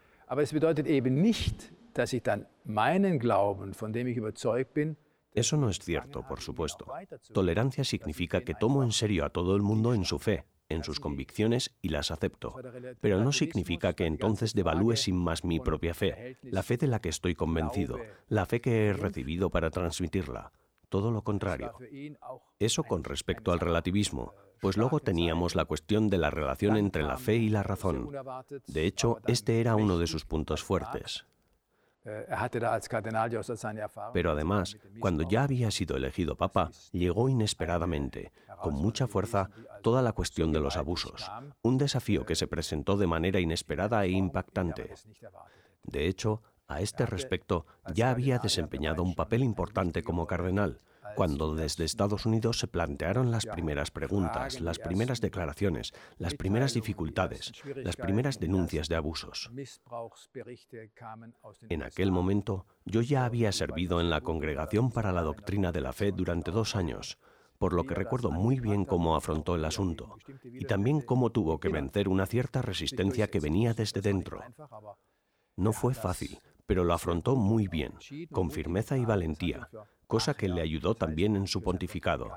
Eso 5.33 5.57
no 5.57 5.71
es 5.71 5.79
cierto, 5.79 6.27
por 6.27 6.41
supuesto. 6.41 6.87
Tolerancia 7.33 7.85
significa 7.85 8.43
que 8.43 8.55
tomo 8.55 8.83
en 8.83 8.93
serio 8.93 9.25
a 9.25 9.31
todo 9.31 9.57
el 9.57 9.63
mundo 9.63 9.95
en 9.95 10.05
su 10.05 10.19
fe, 10.19 10.45
en 10.71 10.85
sus 10.85 11.01
convicciones 11.01 11.77
y 11.83 11.91
las 11.91 12.11
acepto. 12.11 12.55
Pero 13.01 13.23
no 13.23 13.33
significa 13.33 13.93
que 13.93 14.07
entonces 14.07 14.55
devalúe 14.55 14.97
sin 14.97 15.17
más 15.17 15.45
mi 15.45 15.61
propia 15.61 15.93
fe, 15.93 16.39
la 16.43 16.63
fe 16.63 16.79
de 16.79 16.87
la 16.87 17.01
que 17.01 17.11
estoy 17.11 17.35
convencido, 17.35 17.99
la 18.29 18.47
fe 18.47 18.63
que 18.63 18.87
he 18.87 18.93
recibido 18.95 19.51
para 19.51 19.71
transmitirla. 19.71 20.53
Todo 20.89 21.11
lo 21.13 21.23
contrario. 21.23 21.75
Eso 22.59 22.83
con 22.83 23.05
respecto 23.05 23.53
al 23.53 23.61
relativismo, 23.61 24.35
pues 24.61 24.77
luego 24.77 25.01
teníamos 25.01 25.55
la 25.55 25.65
cuestión 25.65 26.09
de 26.09 26.19
la 26.19 26.31
relación 26.31 26.77
entre 26.77 27.03
la 27.03 27.17
fe 27.17 27.37
y 27.37 27.49
la 27.49 27.63
razón. 27.63 28.11
De 28.67 28.87
hecho, 28.87 29.19
este 29.27 29.61
era 29.61 29.77
uno 29.77 29.99
de 29.99 30.07
sus 30.07 30.25
puntos 30.25 30.63
fuertes. 30.63 31.27
Er 32.05 32.27
Pero 34.15 34.31
además, 34.31 34.79
cuando 35.01 35.23
ya 35.23 35.43
había 35.43 35.71
sido 35.71 35.97
elegido 35.97 36.37
papa, 36.37 36.71
llegó 36.93 37.29
inesperadamente, 37.29 38.33
con 38.63 38.75
mucha 38.75 39.07
fuerza, 39.07 39.51
toda 39.83 40.01
la 40.01 40.13
cuestión 40.13 40.53
de 40.53 40.61
los 40.61 40.77
abusos, 40.77 41.31
un 41.63 41.77
desafío 41.77 42.25
que 42.25 42.37
se 42.37 42.47
presentó 42.47 42.97
de 42.97 43.07
manera 43.07 43.41
inesperada 43.41 44.05
e 44.05 44.11
impactante. 44.11 44.95
De 45.85 46.07
hecho, 46.07 46.43
a 46.69 46.81
este 46.81 47.05
respecto, 47.05 47.67
ya 47.93 48.11
había 48.11 48.39
desempeñado 48.39 49.03
un 49.03 49.15
papel 49.15 49.43
importante 49.43 50.03
como 50.03 50.27
cardenal, 50.27 50.81
cuando 51.15 51.55
desde 51.55 51.85
Estados 51.85 52.27
Unidos 52.27 52.59
se 52.59 52.69
plantearon 52.69 53.31
las 53.31 53.47
primeras 53.47 53.91
preguntas, 53.91 54.61
las 54.61 54.79
primeras 54.79 55.21
declaraciones, 55.21 55.93
las 56.19 56.35
primeras 56.35 56.75
dificultades, 56.75 57.53
las 57.77 57.97
primeras 57.97 58.39
denuncias 58.39 58.89
de 58.89 58.97
abusos. 58.97 59.51
En 61.69 61.83
aquel 61.83 62.13
momento, 62.13 62.67
yo 62.85 63.03
ya 63.03 63.25
había 63.25 63.53
servido 63.53 64.01
en 64.01 64.11
la 64.11 64.21
Congregación 64.21 64.91
para 64.91 65.13
la 65.13 65.23
Doctrina 65.23 65.73
de 65.73 65.81
la 65.81 65.93
Fe 65.93 66.13
durante 66.13 66.51
dos 66.51 66.77
años, 66.77 67.19
por 67.59 67.75
lo 67.75 67.85
que 67.85 67.95
recuerdo 67.95 68.31
muy 68.31 68.59
bien 68.59 68.85
cómo 68.87 69.17
afrontó 69.17 69.55
el 69.55 69.65
asunto 69.67 70.17
y 70.45 70.65
también 70.65 71.03
cómo 71.03 71.31
tuvo 71.31 71.61
que 71.61 71.69
vencer 71.69 72.09
una 72.09 72.27
cierta 72.27 72.63
resistencia 72.63 73.29
que 73.29 73.39
venía 73.39 73.75
desde 73.75 74.01
dentro. 74.01 74.41
No 75.57 75.75
fue 75.75 75.93
fácil, 75.93 76.39
pero 76.67 76.85
lo 76.85 76.95
afrontó 76.95 77.37
muy 77.37 77.69
bien, 77.69 77.93
con 78.31 78.51
firmeza 78.51 78.97
y 78.97 79.05
valentía, 79.05 79.69
cosa 80.11 80.35
que 80.35 80.49
le 80.49 80.61
ayudó 80.61 80.95
también 80.95 81.37
en 81.37 81.47
su 81.47 81.63
pontificado. 81.63 82.29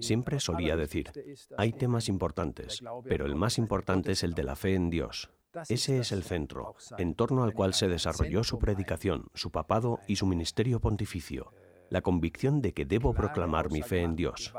Siempre 0.00 0.40
solía 0.40 0.76
decir, 0.76 1.10
hay 1.56 1.72
temas 1.72 2.08
importantes, 2.08 2.82
pero 3.04 3.24
el 3.24 3.34
más 3.34 3.56
importante 3.56 4.12
es 4.12 4.22
el 4.22 4.34
de 4.34 4.44
la 4.44 4.56
fe 4.56 4.74
en 4.74 4.90
Dios. 4.90 5.30
Ese 5.68 5.98
es 5.98 6.12
el 6.12 6.22
centro, 6.22 6.76
en 6.98 7.14
torno 7.14 7.42
al 7.44 7.54
cual 7.54 7.72
se 7.72 7.88
desarrolló 7.88 8.44
su 8.44 8.58
predicación, 8.58 9.28
su 9.34 9.50
papado 9.50 10.00
y 10.06 10.16
su 10.16 10.26
ministerio 10.26 10.80
pontificio, 10.80 11.52
la 11.88 12.02
convicción 12.02 12.60
de 12.60 12.72
que 12.74 12.84
debo 12.84 13.14
proclamar 13.14 13.70
mi 13.70 13.82
fe 13.82 14.02
en 14.02 14.14
Dios. 14.14 14.52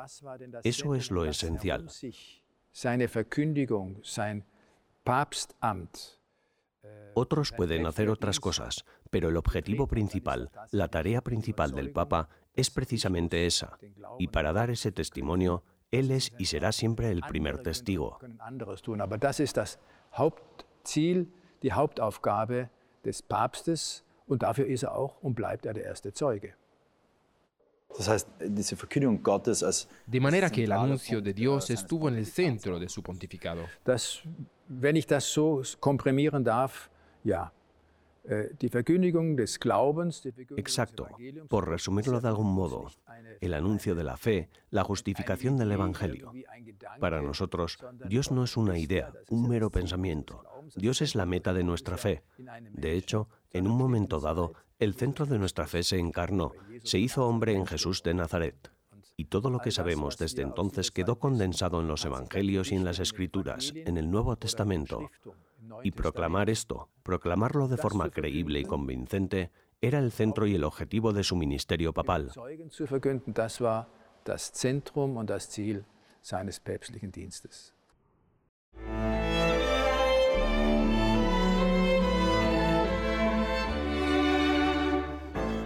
Eso 0.63 0.95
es 0.95 1.11
lo 1.11 1.25
esencial. 1.25 1.89
Otros 7.15 7.51
pueden 7.51 7.85
hacer 7.87 8.09
otras 8.09 8.39
cosas, 8.39 8.85
pero 9.09 9.29
el 9.29 9.37
objetivo 9.37 9.87
principal, 9.87 10.51
la 10.71 10.87
tarea 10.87 11.21
principal 11.21 11.71
del 11.71 11.91
Papa, 11.91 12.29
es 12.53 12.69
precisamente 12.69 13.47
esa. 13.47 13.77
Y 14.19 14.27
para 14.27 14.53
dar 14.53 14.69
ese 14.69 14.91
testimonio, 14.91 15.63
Él 15.91 16.11
es 16.11 16.31
y 16.37 16.45
será 16.45 16.71
siempre 16.71 17.09
el 17.09 17.21
primer 17.21 17.63
testigo. 17.63 18.19
Aber 18.99 19.17
das 19.17 19.39
ist 19.39 19.57
das 19.57 19.79
Hauptziel, 20.13 21.27
die 21.63 21.73
Hauptaufgabe 21.73 22.69
des 23.03 23.23
Papstes 23.23 24.03
und 24.27 24.43
dafür 24.43 24.67
ist 24.67 24.85
auch 24.85 25.21
und 25.23 25.33
bleibt 25.33 25.65
der 25.65 25.75
erste 25.75 26.13
Zeuge. 26.13 26.53
De 30.05 30.19
manera 30.19 30.49
que 30.51 30.63
el 30.63 30.71
anuncio 30.71 31.21
de 31.21 31.33
Dios 31.33 31.71
estuvo 31.71 32.07
en 32.07 32.15
el 32.15 32.27
centro 32.27 32.79
de 32.79 32.87
su 32.87 33.01
pontificado. 33.01 33.63
Wenn 34.69 34.95
ich 34.95 35.07
das 35.07 35.33
so 35.33 35.63
komprimieren 35.79 36.43
darf, 36.43 36.89
ja. 37.23 37.51
Äh, 38.23 38.49
Exacto. 40.57 41.07
Por 41.47 41.67
resumirlo 41.67 42.21
de 42.21 42.27
algún 42.27 42.53
modo, 42.53 42.91
el 43.41 43.53
anuncio 43.55 43.95
de 43.95 44.03
la 44.03 44.17
fe, 44.17 44.49
la 44.69 44.83
justificación 44.83 45.57
del 45.57 45.71
Evangelio. 45.71 46.31
Para 46.99 47.21
nosotros, 47.23 47.79
Dios 48.05 48.29
no 48.31 48.43
es 48.43 48.57
una 48.57 48.77
idea, 48.77 49.11
un 49.29 49.49
mero 49.49 49.71
pensamiento. 49.71 50.43
Dios 50.75 51.01
es 51.01 51.15
la 51.15 51.25
meta 51.25 51.53
de 51.53 51.63
nuestra 51.63 51.97
fe. 51.97 52.21
De 52.71 52.93
hecho, 52.93 53.27
en 53.51 53.65
un 53.65 53.75
momento 53.75 54.19
dado, 54.19 54.53
el 54.77 54.93
centro 54.93 55.25
de 55.25 55.39
nuestra 55.39 55.65
fe 55.65 55.81
se 55.81 55.97
encarnó, 55.97 56.51
se 56.83 56.99
hizo 56.99 57.25
hombre 57.25 57.55
en 57.55 57.65
Jesús 57.65 58.03
de 58.03 58.13
Nazaret. 58.13 58.71
Y 59.19 59.25
todo 59.25 59.49
lo 59.49 59.59
que 59.59 59.71
sabemos 59.71 60.17
desde 60.17 60.43
entonces 60.43 60.91
quedó 60.91 61.19
condensado 61.19 61.81
en 61.81 61.89
los 61.89 62.05
Evangelios 62.05 62.71
y 62.71 62.75
en 62.75 62.85
las 62.85 62.99
Escrituras, 62.99 63.73
en 63.75 63.97
el 63.97 64.09
Nuevo 64.09 64.37
Testamento. 64.37 65.11
Y 65.83 65.91
proclamar 65.91 66.49
esto, 66.49 66.87
proclamarlo 67.03 67.67
de 67.67 67.75
forma 67.75 68.09
creíble 68.11 68.61
y 68.61 68.63
convincente, 68.63 69.51
era 69.81 69.99
el 69.99 70.13
centro 70.13 70.47
y 70.47 70.55
el 70.55 70.63
objetivo 70.63 71.11
de 71.11 71.25
su 71.25 71.35
ministerio 71.35 71.91
papal. 71.91 72.31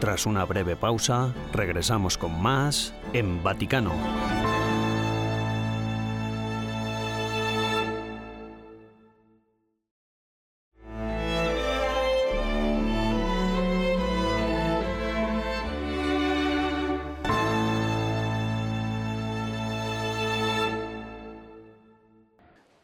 Tras 0.03 0.25
una 0.25 0.43
breve 0.43 0.75
pausa, 0.75 1.33
regresamos 1.53 2.17
con 2.17 2.41
más 2.41 2.93
en 3.13 3.41
Vaticano. 3.41 3.93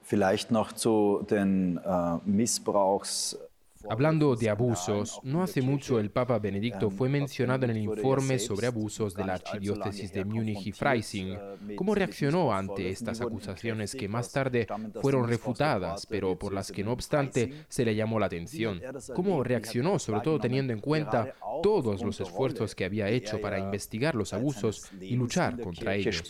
Vielleicht 0.02 0.52
noch 0.52 0.72
zu 0.72 1.26
den 1.30 1.82
äh, 1.84 2.18
Missbrauchs 2.24 3.38
Hablando 3.90 4.36
de 4.36 4.50
abusos, 4.50 5.20
no 5.24 5.42
hace 5.42 5.62
mucho 5.62 6.00
el 6.00 6.12
Papa 6.12 6.38
Benedicto 6.38 6.92
fue 6.92 7.10
mencionado 7.10 7.66
en 7.66 7.72
el 7.72 7.78
informe 7.78 8.38
sobre 8.38 8.68
abusos 8.68 9.16
de 9.16 9.26
la 9.26 9.34
Archidiócesis 9.34 10.14
de 10.14 10.26
Múnich 10.26 10.68
y 10.68 10.72
Freising. 10.72 11.38
¿Cómo 11.76 11.96
reaccionó 11.96 12.54
ante 12.54 12.90
estas 12.90 13.20
acusaciones 13.22 13.96
que 13.96 14.08
más 14.08 14.32
tarde 14.32 14.68
fueron 15.02 15.28
refutadas, 15.28 16.06
pero 16.06 16.38
por 16.38 16.54
las 16.54 16.72
que 16.72 16.84
no 16.84 16.92
obstante 16.92 17.66
se 17.68 17.84
le 17.84 17.96
llamó 17.96 18.20
la 18.20 18.28
atención? 18.28 18.80
¿Cómo 19.16 19.44
reaccionó, 19.44 19.98
sobre 19.98 20.22
todo 20.22 20.40
teniendo 20.40 20.72
en 20.72 20.80
cuenta 20.80 21.34
todos 21.64 22.04
los 22.04 22.20
esfuerzos 22.20 22.76
que 22.76 22.86
había 22.86 23.10
hecho 23.10 23.42
para 23.42 23.58
investigar 23.58 24.14
los 24.16 24.34
abusos 24.34 24.92
y 25.02 25.16
luchar 25.16 25.60
contra 25.60 25.96
ellos? 25.96 26.24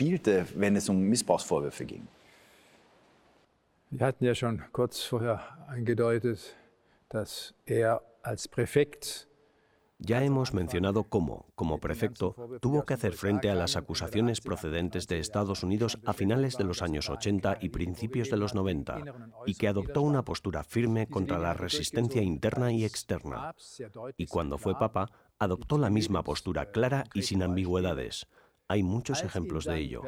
Wir 3.91 4.06
hatten 4.06 4.28
ja 4.28 4.36
schon 4.36 4.62
kurz 4.72 5.02
vorher 5.10 5.39
angedeutet, 5.67 6.56
ya 10.00 10.24
hemos 10.24 10.54
mencionado 10.54 11.04
cómo, 11.04 11.45
como 11.56 11.80
prefecto, 11.80 12.34
tuvo 12.62 12.86
que 12.86 12.93
hacer 12.93 13.12
frente 13.12 13.50
a 13.50 13.56
las 13.56 13.76
acusaciones 13.76 14.39
procedentes 14.39 15.08
de 15.08 15.19
Estados 15.19 15.62
Unidos 15.62 16.00
a 16.06 16.13
finales 16.13 16.58
de 16.58 16.63
los 16.63 16.82
años 16.82 17.10
80 17.10 17.58
y 17.60 17.69
principios 17.69 18.30
de 18.30 18.38
los 18.38 18.56
90, 18.56 19.04
y 19.45 19.56
que 19.56 19.67
adoptó 19.67 20.02
una 20.02 20.24
postura 20.24 20.63
firme 20.63 21.08
contra 21.08 21.38
la 21.38 21.54
resistencia 21.54 22.22
interna 22.22 22.72
y 22.72 22.86
externa. 22.86 23.54
Y 24.15 24.28
cuando 24.28 24.58
fue 24.58 24.80
papa, 24.80 25.12
adoptó 25.38 25.78
la 25.78 25.89
misma 25.89 26.24
postura 26.24 26.72
clara 26.72 27.04
y 27.13 27.24
sin 27.24 27.43
ambigüedades. 27.43 28.26
Hay 28.69 28.84
muchos 28.84 29.22
ejemplos 29.24 29.65
de 29.65 29.80
ello. 29.80 30.04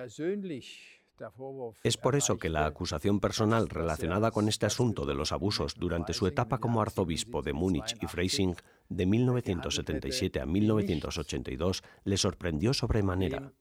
Es 1.84 1.98
por 1.98 2.16
eso 2.16 2.38
que 2.38 2.50
la 2.50 2.66
acusación 2.66 3.20
personal 3.20 3.70
relacionada 3.70 4.32
con 4.32 4.48
este 4.48 4.66
asunto 4.66 5.06
de 5.06 5.14
los 5.14 5.32
abusos 5.32 5.76
durante 5.76 6.14
su 6.14 6.28
etapa 6.28 6.60
como 6.60 6.82
arzobispo 6.82 7.42
de 7.42 7.54
Múnich 7.54 7.96
y 8.02 8.08
Freising 8.08 8.56
de 8.90 9.06
1977 9.06 10.40
a 10.40 10.46
1982 10.46 11.84
le 12.04 12.18
sorprendió 12.18 12.74
sobremanera. 12.74 13.54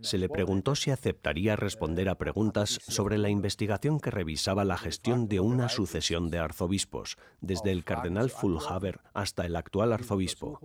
Se 0.00 0.18
le 0.18 0.28
preguntó 0.28 0.74
si 0.74 0.90
aceptaría 0.90 1.56
responder 1.56 2.08
a 2.08 2.16
preguntas 2.16 2.78
sobre 2.86 3.18
la 3.18 3.30
investigación 3.30 4.00
que 4.00 4.10
revisaba 4.10 4.64
la 4.64 4.76
gestión 4.76 5.28
de 5.28 5.40
una 5.40 5.68
sucesión 5.68 6.30
de 6.30 6.38
arzobispos, 6.38 7.16
desde 7.40 7.72
el 7.72 7.84
cardenal 7.84 8.30
Fulhaber 8.30 9.00
hasta 9.14 9.46
el 9.46 9.56
actual 9.56 9.92
arzobispo. 9.92 10.60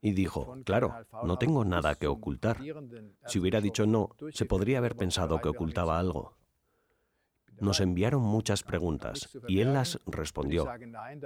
Y 0.00 0.12
dijo, 0.12 0.56
claro, 0.64 0.94
no 1.24 1.38
tengo 1.38 1.64
nada 1.64 1.94
que 1.94 2.06
ocultar. 2.06 2.58
Si 3.26 3.38
hubiera 3.38 3.60
dicho 3.60 3.86
no, 3.86 4.10
se 4.32 4.46
podría 4.46 4.78
haber 4.78 4.96
pensado 4.96 5.40
que 5.40 5.48
ocultaba 5.48 5.98
algo. 5.98 6.36
Nos 7.60 7.80
enviaron 7.80 8.22
muchas 8.22 8.62
preguntas 8.62 9.36
y 9.48 9.60
él 9.60 9.72
las 9.72 10.00
respondió. 10.06 10.68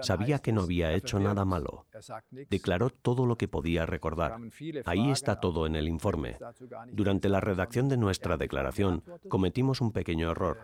Sabía 0.02 0.38
que 0.38 0.52
no 0.52 0.62
había 0.62 0.92
hecho 0.92 1.18
nada 1.18 1.44
malo. 1.44 1.86
Declaró 2.30 2.90
todo 2.90 3.26
lo 3.26 3.36
que 3.36 3.48
podía 3.48 3.86
recordar. 3.86 4.36
Ahí 4.84 5.10
está 5.10 5.40
todo 5.40 5.66
en 5.66 5.76
el 5.76 5.88
informe. 5.88 6.36
Durante 6.92 7.28
la 7.28 7.40
redacción 7.40 7.88
de 7.88 7.96
nuestra 7.96 8.36
declaración 8.36 9.02
cometimos 9.28 9.80
un 9.80 9.92
pequeño 9.92 10.30
error. 10.30 10.58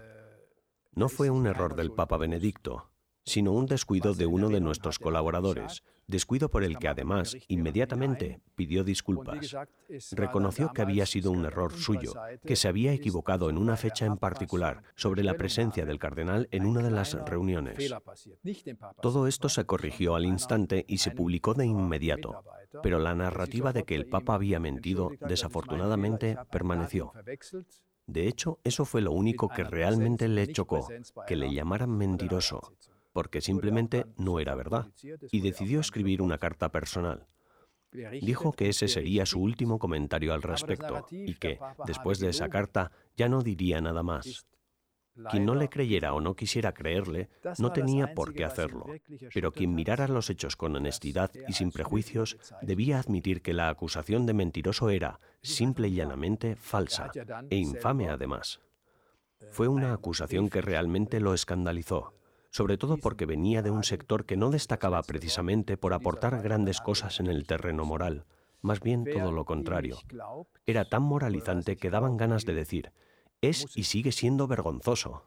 No 0.92 1.08
fue 1.08 1.30
un 1.30 1.46
error 1.46 1.76
del 1.76 1.92
Papa 1.92 2.16
Benedicto 2.16 2.90
sino 3.26 3.52
un 3.52 3.66
descuido 3.66 4.14
de 4.14 4.24
uno 4.24 4.48
de 4.48 4.60
nuestros 4.60 5.00
colaboradores, 5.00 5.82
descuido 6.06 6.48
por 6.48 6.64
el 6.64 6.78
que 6.78 6.88
además 6.88 7.36
inmediatamente 7.48 8.40
pidió 8.54 8.84
disculpas. 8.84 9.56
Reconoció 10.12 10.72
que 10.72 10.82
había 10.82 11.06
sido 11.06 11.30
un 11.30 11.44
error 11.44 11.72
suyo, 11.72 12.14
que 12.44 12.56
se 12.56 12.68
había 12.68 12.92
equivocado 12.92 13.50
en 13.50 13.58
una 13.58 13.76
fecha 13.76 14.06
en 14.06 14.16
particular 14.16 14.82
sobre 14.94 15.24
la 15.24 15.34
presencia 15.34 15.84
del 15.84 15.98
cardenal 15.98 16.48
en 16.50 16.66
una 16.66 16.82
de 16.82 16.90
las 16.90 17.14
reuniones. 17.26 17.92
Todo 19.00 19.26
esto 19.26 19.48
se 19.48 19.64
corrigió 19.64 20.14
al 20.14 20.26
instante 20.26 20.84
y 20.88 20.98
se 20.98 21.10
publicó 21.10 21.54
de 21.54 21.66
inmediato, 21.66 22.44
pero 22.82 22.98
la 22.98 23.14
narrativa 23.14 23.72
de 23.72 23.84
que 23.84 23.94
el 23.94 24.06
Papa 24.06 24.34
había 24.34 24.60
mentido 24.60 25.10
desafortunadamente 25.28 26.36
permaneció. 26.50 27.12
De 28.06 28.28
hecho, 28.28 28.60
eso 28.62 28.84
fue 28.84 29.00
lo 29.00 29.10
único 29.10 29.48
que 29.48 29.64
realmente 29.64 30.28
le 30.28 30.46
chocó, 30.52 30.86
que 31.26 31.34
le 31.34 31.52
llamaran 31.52 31.90
mentiroso 31.90 32.72
porque 33.16 33.40
simplemente 33.40 34.04
no 34.18 34.40
era 34.40 34.54
verdad, 34.54 34.88
y 35.32 35.40
decidió 35.40 35.80
escribir 35.80 36.20
una 36.20 36.36
carta 36.36 36.70
personal. 36.70 37.26
Dijo 38.20 38.52
que 38.52 38.68
ese 38.68 38.88
sería 38.88 39.24
su 39.24 39.40
último 39.40 39.78
comentario 39.78 40.34
al 40.34 40.42
respecto 40.42 41.06
y 41.10 41.32
que, 41.36 41.58
después 41.86 42.18
de 42.18 42.28
esa 42.28 42.50
carta, 42.50 42.92
ya 43.16 43.30
no 43.30 43.40
diría 43.40 43.80
nada 43.80 44.02
más. 44.02 44.46
Quien 45.30 45.46
no 45.46 45.54
le 45.54 45.70
creyera 45.70 46.12
o 46.12 46.20
no 46.20 46.36
quisiera 46.36 46.74
creerle, 46.74 47.30
no 47.56 47.72
tenía 47.72 48.12
por 48.12 48.34
qué 48.34 48.44
hacerlo, 48.44 48.84
pero 49.32 49.50
quien 49.50 49.74
mirara 49.74 50.08
los 50.08 50.28
hechos 50.28 50.54
con 50.54 50.76
honestidad 50.76 51.30
y 51.48 51.54
sin 51.54 51.72
prejuicios 51.72 52.36
debía 52.60 52.98
admitir 52.98 53.40
que 53.40 53.54
la 53.54 53.70
acusación 53.70 54.26
de 54.26 54.34
mentiroso 54.34 54.90
era, 54.90 55.20
simple 55.40 55.88
y 55.88 55.94
llanamente, 55.94 56.54
falsa, 56.54 57.10
e 57.48 57.56
infame 57.56 58.10
además. 58.10 58.60
Fue 59.52 59.68
una 59.68 59.94
acusación 59.94 60.50
que 60.50 60.60
realmente 60.60 61.18
lo 61.18 61.32
escandalizó, 61.32 62.12
sobre 62.50 62.78
todo 62.78 62.96
porque 62.96 63.26
venía 63.26 63.62
de 63.62 63.70
un 63.70 63.84
sector 63.84 64.24
que 64.24 64.36
no 64.36 64.50
destacaba 64.50 65.02
precisamente 65.02 65.76
por 65.76 65.92
aportar 65.92 66.42
grandes 66.42 66.80
cosas 66.80 67.20
en 67.20 67.26
el 67.26 67.46
terreno 67.46 67.84
moral, 67.84 68.24
más 68.62 68.80
bien 68.80 69.04
todo 69.04 69.32
lo 69.32 69.44
contrario. 69.44 69.98
Era 70.66 70.84
tan 70.84 71.02
moralizante 71.02 71.76
que 71.76 71.90
daban 71.90 72.16
ganas 72.16 72.44
de 72.44 72.54
decir, 72.54 72.92
es 73.40 73.66
y 73.76 73.84
sigue 73.84 74.12
siendo 74.12 74.46
vergonzoso. 74.46 75.22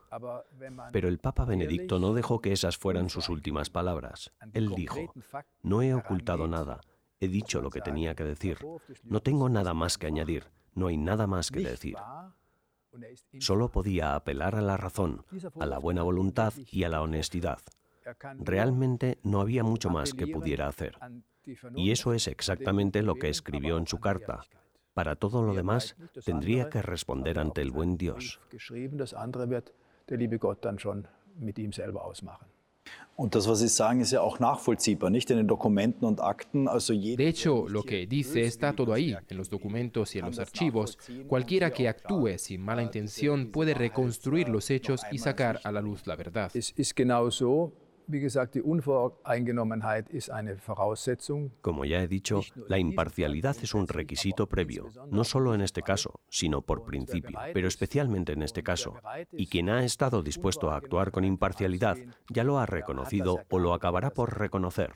Pero 0.92 1.08
el 1.08 1.20
Papa 1.20 1.46
Benedicto 1.46 2.00
no 2.00 2.14
dejó 2.14 2.42
que 2.42 2.52
esas 2.52 2.78
fueran 2.78 3.10
sus 3.10 3.30
últimas 3.30 3.70
palabras. 3.70 4.32
Él 4.54 4.70
dijo, 4.76 5.14
no 5.62 5.82
he 5.82 5.94
ocultado 5.94 6.48
nada, 6.48 6.82
he 7.20 7.28
dicho 7.28 7.62
lo 7.62 7.70
que 7.70 7.82
tenía 7.82 8.16
que 8.16 8.24
decir, 8.24 8.58
no 9.04 9.22
tengo 9.22 9.50
nada 9.50 9.74
más 9.74 9.98
que 9.98 10.08
añadir, 10.08 10.46
no 10.74 10.88
hay 10.88 10.98
nada 10.98 11.28
más 11.28 11.52
que 11.52 11.60
decir. 11.60 11.96
Solo 13.40 13.70
podía 13.70 14.16
apelar 14.16 14.56
a 14.56 14.62
la 14.62 14.78
razón, 14.78 15.26
a 15.60 15.66
la 15.66 15.80
buena 15.80 16.04
voluntad 16.04 16.54
y 16.72 16.84
a 16.84 16.90
la 16.90 17.02
honestidad. 17.02 17.60
Realmente 18.40 19.20
no 19.24 19.42
había 19.42 19.64
mucho 19.64 19.90
más 19.90 20.14
que 20.14 20.28
pudiera 20.28 20.68
hacer. 20.68 20.98
Y 21.76 21.92
eso 21.92 22.14
es 22.14 22.28
exactamente 22.28 23.02
lo 23.02 23.16
que 23.16 23.30
escribió 23.30 23.78
en 23.78 23.88
su 23.88 24.00
carta. 24.00 24.42
Para 24.94 25.16
todo 25.16 25.44
lo 25.44 25.54
demás, 25.54 25.96
tendría 26.26 26.70
que 26.70 26.82
responder 26.82 27.40
ante 27.40 27.62
el 27.62 27.72
buen 27.72 27.98
Dios. 27.98 28.40
Und 33.20 33.36
das, 33.36 33.50
was 33.50 33.60
Sie 33.60 33.68
sagen, 33.68 34.00
ist 34.00 34.12
ja 34.12 34.22
auch 34.22 34.40
nachvollziehbar, 34.40 35.10
nicht 35.10 35.30
in 35.30 35.36
den 35.36 35.48
Dokumenten 35.48 36.06
und 36.06 36.22
Akten. 36.22 36.70
Also 36.70 36.94
De 36.94 37.28
hecho, 37.28 37.68
lo 37.68 37.84
que 37.84 38.08
dice 38.08 38.46
está 38.46 38.72
todo 38.72 38.94
ahí, 38.94 39.14
en 39.28 39.36
los 39.36 39.50
documentos 39.50 40.16
y 40.16 40.20
en 40.20 40.26
los 40.28 40.40
archivos. 40.40 40.98
Cualquiera 41.28 41.70
que 41.70 41.90
actúe 41.90 42.38
sin 42.38 42.62
mala 42.62 42.82
intención 42.82 43.52
puede 43.52 43.74
reconstruir 43.74 44.48
los 44.48 44.70
hechos 44.70 45.02
y 45.12 45.18
sacar 45.18 45.60
a 45.66 45.72
la 45.74 45.82
luz 45.82 46.08
la 46.08 46.16
verdad. 46.16 46.50
Es 46.54 46.74
ist 46.78 46.96
genau 46.96 47.30
so, 47.30 47.74
wie 48.10 48.20
gesagt, 48.20 48.56
die 48.56 48.62
Unvoreingenommenheit 48.62 50.10
ist 50.10 50.30
eine 50.30 50.58
Voraussetzung. 50.58 51.52
Como 51.62 51.86
ya 51.86 52.02
he 52.02 52.08
dicho, 52.08 52.42
la 52.68 52.78
imparcialidad 52.78 53.56
es 53.62 53.74
un 53.74 53.88
requisito 53.88 54.48
previo, 54.48 54.88
no 55.12 55.24
solo 55.24 55.54
en 55.54 55.62
este 55.62 55.84
caso, 55.84 56.20
sino 56.28 56.62
por 56.62 56.84
principio, 56.84 57.38
pero 57.54 57.68
especialmente 57.68 58.34
en 58.34 58.42
este 58.42 58.64
caso. 58.64 58.96
Y 59.32 59.48
quien 59.48 59.70
ha 59.70 59.86
estado 59.86 60.24
dispuesto 60.24 60.72
a 60.72 60.78
actuar 60.78 61.12
con 61.12 61.24
imparcialidad 61.24 61.98
ya 62.30 62.44
lo 62.44 62.58
ha 62.58 62.66
reconocido 62.66 63.46
o 63.50 63.60
lo 63.60 63.74
acabará 63.74 64.10
por 64.10 64.40
reconocer. 64.40 64.92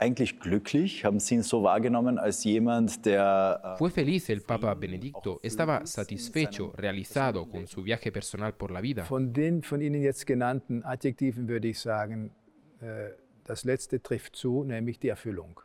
Eigentlich 0.00 0.40
glücklich? 0.40 1.04
Haben 1.04 1.20
Sie 1.20 1.34
ihn 1.36 1.42
so 1.42 1.62
wahrgenommen 1.62 2.18
als 2.18 2.42
jemand, 2.44 3.04
der 3.04 3.60
äh, 3.62 3.78
Fue 3.78 3.90
feliz 3.90 4.28
el 4.28 4.40
Papa 4.40 4.74
Benedicto, 4.74 5.38
estaba 5.42 5.84
satisfecho, 5.86 6.72
realizado 6.76 7.48
con 7.48 7.66
su 7.66 7.82
viaje 7.82 8.10
personal 8.10 8.54
por 8.54 8.70
la 8.70 8.80
vida. 8.80 9.04
Von 9.04 9.32
den 9.32 9.62
von 9.62 9.80
Ihnen 9.80 10.02
jetzt 10.02 10.26
genannten 10.26 10.82
Adjektiven 10.84 11.48
würde 11.48 11.68
ich 11.68 11.78
sagen, 11.78 12.32
äh, 12.80 13.10
das 13.44 13.64
letzte 13.64 14.00
trifft 14.02 14.36
zu, 14.36 14.64
nämlich 14.64 14.98
die 14.98 15.08
Erfüllung. 15.08 15.60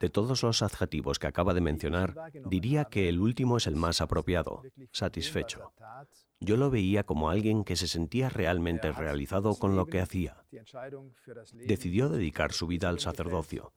De 0.00 0.10
todos 0.10 0.42
los 0.42 0.62
adjetivos 0.62 1.18
que 1.18 1.26
acaba 1.26 1.54
de 1.54 1.60
mencionar, 1.60 2.14
diría 2.48 2.84
que 2.84 3.08
el 3.08 3.18
último 3.18 3.56
es 3.56 3.66
el 3.66 3.74
más 3.74 4.00
apropiado, 4.00 4.62
satisfecho. 4.92 5.72
Yo 6.40 6.56
lo 6.56 6.70
veía 6.70 7.04
como 7.04 7.30
alguien 7.30 7.64
que 7.64 7.76
se 7.76 7.88
sentía 7.88 8.28
realmente 8.28 8.92
realizado 8.92 9.54
con 9.56 9.76
lo 9.76 9.86
que 9.86 10.00
hacía. 10.00 10.44
Decidió 11.66 12.08
dedicar 12.08 12.52
su 12.52 12.66
vida 12.66 12.88
al 12.88 13.00
sacerdocio. 13.00 13.72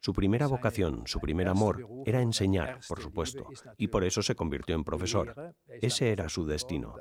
Su 0.00 0.12
primera 0.12 0.48
vocación, 0.48 1.06
su 1.06 1.20
primer 1.20 1.46
amor, 1.46 1.86
era 2.04 2.20
enseñar, 2.20 2.80
por 2.88 3.00
supuesto, 3.00 3.46
y 3.76 3.86
por 3.86 4.02
eso 4.02 4.20
se 4.20 4.34
convirtió 4.34 4.74
en 4.74 4.82
profesor. 4.82 5.54
Ese 5.68 6.10
era 6.10 6.28
su 6.28 6.44
destino. 6.44 6.96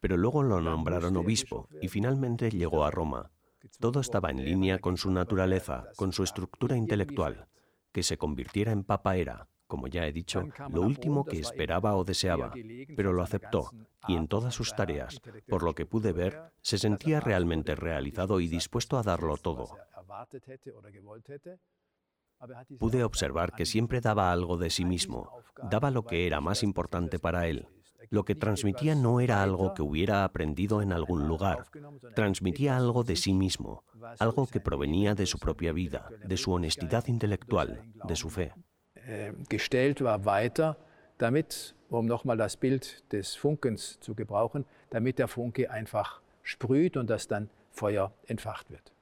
Pero 0.00 0.16
luego 0.16 0.42
lo 0.42 0.60
nombraron 0.62 1.16
obispo 1.18 1.68
y 1.82 1.88
finalmente 1.88 2.50
llegó 2.50 2.84
a 2.84 2.90
Roma. 2.90 3.30
Todo 3.78 4.00
estaba 4.00 4.30
en 4.30 4.42
línea 4.42 4.78
con 4.78 4.96
su 4.96 5.10
naturaleza, 5.10 5.88
con 5.96 6.12
su 6.12 6.24
estructura 6.24 6.76
intelectual. 6.76 7.46
Que 7.92 8.02
se 8.02 8.16
convirtiera 8.16 8.72
en 8.72 8.84
papa 8.84 9.16
era, 9.16 9.48
como 9.70 9.86
ya 9.86 10.04
he 10.06 10.12
dicho, 10.12 10.48
lo 10.68 10.82
último 10.82 11.24
que 11.24 11.38
esperaba 11.38 11.94
o 11.94 12.04
deseaba, 12.04 12.52
pero 12.96 13.12
lo 13.12 13.22
aceptó 13.22 13.70
y 14.08 14.16
en 14.16 14.26
todas 14.26 14.52
sus 14.52 14.74
tareas, 14.74 15.20
por 15.48 15.62
lo 15.62 15.74
que 15.74 15.86
pude 15.86 16.12
ver, 16.12 16.52
se 16.60 16.76
sentía 16.76 17.20
realmente 17.20 17.76
realizado 17.76 18.40
y 18.40 18.48
dispuesto 18.48 18.98
a 18.98 19.04
darlo 19.04 19.36
todo. 19.36 19.76
Pude 22.78 23.04
observar 23.04 23.52
que 23.52 23.64
siempre 23.64 24.00
daba 24.00 24.32
algo 24.32 24.56
de 24.58 24.70
sí 24.70 24.84
mismo, 24.84 25.30
daba 25.70 25.90
lo 25.90 26.04
que 26.04 26.26
era 26.26 26.40
más 26.40 26.62
importante 26.64 27.18
para 27.20 27.46
él. 27.46 27.68
Lo 28.08 28.24
que 28.24 28.34
transmitía 28.34 28.96
no 28.96 29.20
era 29.20 29.40
algo 29.40 29.72
que 29.72 29.82
hubiera 29.82 30.24
aprendido 30.24 30.82
en 30.82 30.92
algún 30.92 31.28
lugar, 31.28 31.66
transmitía 32.16 32.76
algo 32.76 33.04
de 33.04 33.14
sí 33.14 33.34
mismo, 33.34 33.84
algo 34.18 34.48
que 34.48 34.58
provenía 34.58 35.14
de 35.14 35.26
su 35.26 35.38
propia 35.38 35.72
vida, 35.72 36.08
de 36.24 36.36
su 36.36 36.50
honestidad 36.50 37.06
intelectual, 37.06 37.92
de 38.02 38.16
su 38.16 38.30
fe. 38.30 38.52
Äh, 39.10 39.32
gestellt 39.48 40.02
war 40.02 40.24
weiter, 40.24 40.76
damit, 41.18 41.74
um 41.88 42.06
nochmal 42.06 42.36
das 42.36 42.56
Bild 42.56 43.12
des 43.12 43.34
Funkens 43.34 43.98
zu 44.00 44.14
gebrauchen, 44.14 44.64
damit 44.90 45.18
der 45.18 45.28
Funke 45.28 45.70
einfach 45.70 46.20
sprüht 46.42 46.96
und 46.96 47.10
das 47.10 47.26
dann 47.28 47.50
Feuer 47.70 48.12
entfacht 48.26 48.70
wird. 48.70 48.92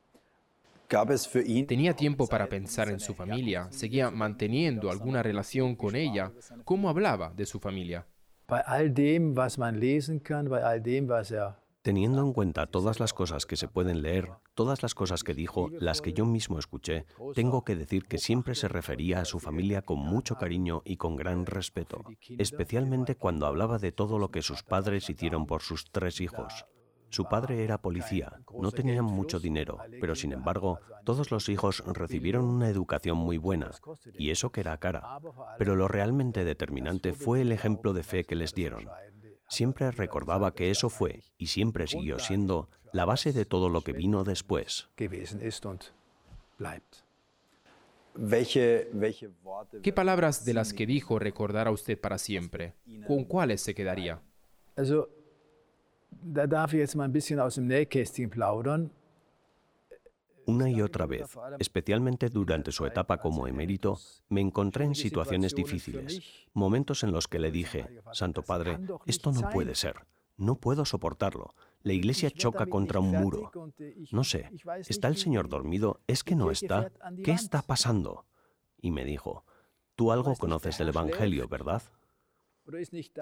gab 0.88 1.10
es 1.10 1.26
für 1.26 1.42
ihn 1.42 1.66
Tenía 1.66 1.94
tiempo 1.94 2.26
para 2.26 2.48
pensar 2.48 2.88
en 2.88 2.98
su 2.98 3.14
familia, 3.14 3.68
seguía 3.70 4.10
manteniendo 4.10 4.90
alguna 4.90 5.22
relación 5.22 5.76
con 5.76 5.94
ella. 5.94 6.32
¿Cómo 6.64 6.88
hablaba 6.88 7.32
de 7.36 7.44
su 7.44 7.60
familia? 7.60 8.06
Bei 8.48 8.62
all 8.66 8.94
dem, 8.94 9.36
was 9.36 9.58
man 9.58 9.78
lesen 9.78 10.22
kann, 10.22 10.48
bei 10.48 10.62
all 10.62 10.82
dem, 10.82 11.06
was 11.08 11.30
er 11.30 11.58
Teniendo 11.82 12.22
en 12.22 12.32
cuenta 12.32 12.66
todas 12.66 12.98
las 13.00 13.12
cosas 13.12 13.46
que 13.46 13.56
se 13.56 13.68
pueden 13.68 14.02
leer, 14.02 14.30
todas 14.58 14.82
las 14.82 14.96
cosas 14.96 15.22
que 15.22 15.34
dijo, 15.34 15.70
las 15.78 16.02
que 16.02 16.12
yo 16.12 16.26
mismo 16.26 16.58
escuché, 16.58 17.06
tengo 17.32 17.62
que 17.62 17.76
decir 17.76 18.06
que 18.06 18.18
siempre 18.18 18.56
se 18.56 18.66
refería 18.66 19.20
a 19.20 19.24
su 19.24 19.38
familia 19.38 19.82
con 19.82 20.00
mucho 20.00 20.34
cariño 20.34 20.82
y 20.84 20.96
con 20.96 21.14
gran 21.14 21.46
respeto, 21.46 22.02
especialmente 22.38 23.14
cuando 23.14 23.46
hablaba 23.46 23.78
de 23.78 23.92
todo 23.92 24.18
lo 24.18 24.32
que 24.32 24.42
sus 24.42 24.64
padres 24.64 25.08
hicieron 25.10 25.46
por 25.46 25.62
sus 25.62 25.92
tres 25.92 26.20
hijos. 26.20 26.66
Su 27.08 27.26
padre 27.26 27.62
era 27.62 27.80
policía, 27.80 28.32
no 28.52 28.72
tenían 28.72 29.04
mucho 29.04 29.38
dinero, 29.38 29.78
pero 30.00 30.16
sin 30.16 30.32
embargo, 30.32 30.80
todos 31.04 31.30
los 31.30 31.48
hijos 31.48 31.84
recibieron 31.86 32.44
una 32.44 32.68
educación 32.68 33.16
muy 33.16 33.38
buena, 33.38 33.70
y 34.18 34.30
eso 34.30 34.50
que 34.50 34.62
era 34.62 34.76
cara. 34.78 35.20
Pero 35.56 35.76
lo 35.76 35.86
realmente 35.86 36.44
determinante 36.44 37.12
fue 37.12 37.42
el 37.42 37.52
ejemplo 37.52 37.92
de 37.92 38.02
fe 38.02 38.24
que 38.24 38.34
les 38.34 38.54
dieron. 38.54 38.88
Siempre 39.48 39.90
recordaba 39.90 40.54
que 40.54 40.70
eso 40.70 40.90
fue, 40.90 41.22
y 41.38 41.46
siempre 41.46 41.86
siguió 41.86 42.18
siendo, 42.18 42.68
la 42.92 43.04
base 43.04 43.32
de 43.32 43.44
todo 43.44 43.68
lo 43.68 43.82
que 43.82 43.92
vino 43.92 44.24
después. 44.24 44.88
¿Qué 49.82 49.92
palabras 49.92 50.44
de 50.44 50.54
las 50.54 50.72
que 50.72 50.86
dijo 50.86 51.18
recordará 51.18 51.70
usted 51.70 51.98
para 51.98 52.18
siempre? 52.18 52.74
¿Con 53.06 53.24
cuáles 53.24 53.60
se 53.62 53.74
quedaría? 53.74 54.20
Also, 54.76 55.08
da 56.10 56.46
darf 56.46 56.72
ich 56.72 56.80
jetzt 56.80 56.94
mal 56.94 57.04
ein 57.04 57.12
bisschen 57.12 57.40
aus 57.40 57.56
dem 57.56 57.66
Nähkästchen 57.66 58.30
plaudern. 58.30 58.90
Una 60.48 60.70
y 60.70 60.80
otra 60.80 61.04
vez, 61.04 61.36
especialmente 61.58 62.30
durante 62.30 62.72
su 62.72 62.86
etapa 62.86 63.18
como 63.18 63.46
emérito, 63.46 63.98
me 64.30 64.40
encontré 64.40 64.86
en 64.86 64.94
situaciones 64.94 65.54
difíciles, 65.54 66.22
momentos 66.54 67.04
en 67.04 67.12
los 67.12 67.28
que 67.28 67.38
le 67.38 67.50
dije, 67.50 68.00
Santo 68.14 68.42
Padre, 68.42 68.78
esto 69.04 69.30
no 69.30 69.50
puede 69.50 69.74
ser, 69.74 70.06
no 70.38 70.54
puedo 70.54 70.86
soportarlo, 70.86 71.54
la 71.82 71.92
iglesia 71.92 72.30
choca 72.30 72.64
contra 72.64 72.98
un 72.98 73.10
muro. 73.10 73.52
No 74.10 74.24
sé, 74.24 74.50
¿está 74.88 75.08
el 75.08 75.18
Señor 75.18 75.50
dormido? 75.50 76.00
¿Es 76.06 76.24
que 76.24 76.34
no 76.34 76.50
está? 76.50 76.92
¿Qué 77.22 77.32
está 77.32 77.60
pasando? 77.60 78.24
Y 78.80 78.90
me 78.90 79.04
dijo, 79.04 79.44
tú 79.96 80.12
algo 80.12 80.34
conoces 80.34 80.78
del 80.78 80.88
Evangelio, 80.88 81.46
¿verdad? 81.46 81.82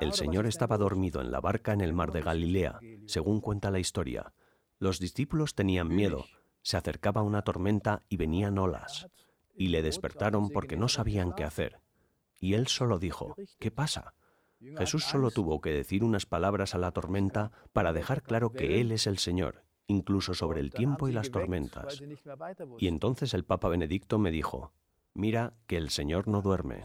El 0.00 0.12
Señor 0.12 0.46
estaba 0.46 0.78
dormido 0.78 1.20
en 1.20 1.32
la 1.32 1.40
barca 1.40 1.72
en 1.72 1.80
el 1.80 1.92
mar 1.92 2.12
de 2.12 2.22
Galilea, 2.22 2.78
según 3.06 3.40
cuenta 3.40 3.72
la 3.72 3.80
historia. 3.80 4.32
Los 4.78 5.00
discípulos 5.00 5.56
tenían 5.56 5.88
miedo, 5.88 6.24
se 6.66 6.76
acercaba 6.76 7.22
una 7.22 7.42
tormenta 7.42 8.02
y 8.08 8.16
venían 8.16 8.58
olas, 8.58 9.06
y 9.54 9.68
le 9.68 9.82
despertaron 9.82 10.48
porque 10.48 10.76
no 10.76 10.88
sabían 10.88 11.32
qué 11.32 11.44
hacer. 11.44 11.78
Y 12.40 12.54
él 12.54 12.66
solo 12.66 12.98
dijo, 12.98 13.36
¿qué 13.60 13.70
pasa? 13.70 14.14
Jesús 14.76 15.04
solo 15.04 15.30
tuvo 15.30 15.60
que 15.60 15.70
decir 15.70 16.02
unas 16.02 16.26
palabras 16.26 16.74
a 16.74 16.78
la 16.78 16.90
tormenta 16.90 17.52
para 17.72 17.92
dejar 17.92 18.24
claro 18.24 18.50
que 18.50 18.80
Él 18.80 18.90
es 18.90 19.06
el 19.06 19.18
Señor, 19.18 19.62
incluso 19.86 20.34
sobre 20.34 20.58
el 20.58 20.72
tiempo 20.72 21.06
y 21.06 21.12
las 21.12 21.30
tormentas. 21.30 22.02
Y 22.80 22.88
entonces 22.88 23.32
el 23.32 23.44
Papa 23.44 23.68
Benedicto 23.68 24.18
me 24.18 24.32
dijo, 24.32 24.72
mira 25.14 25.54
que 25.68 25.76
el 25.76 25.90
Señor 25.90 26.26
no 26.26 26.42
duerme. 26.42 26.84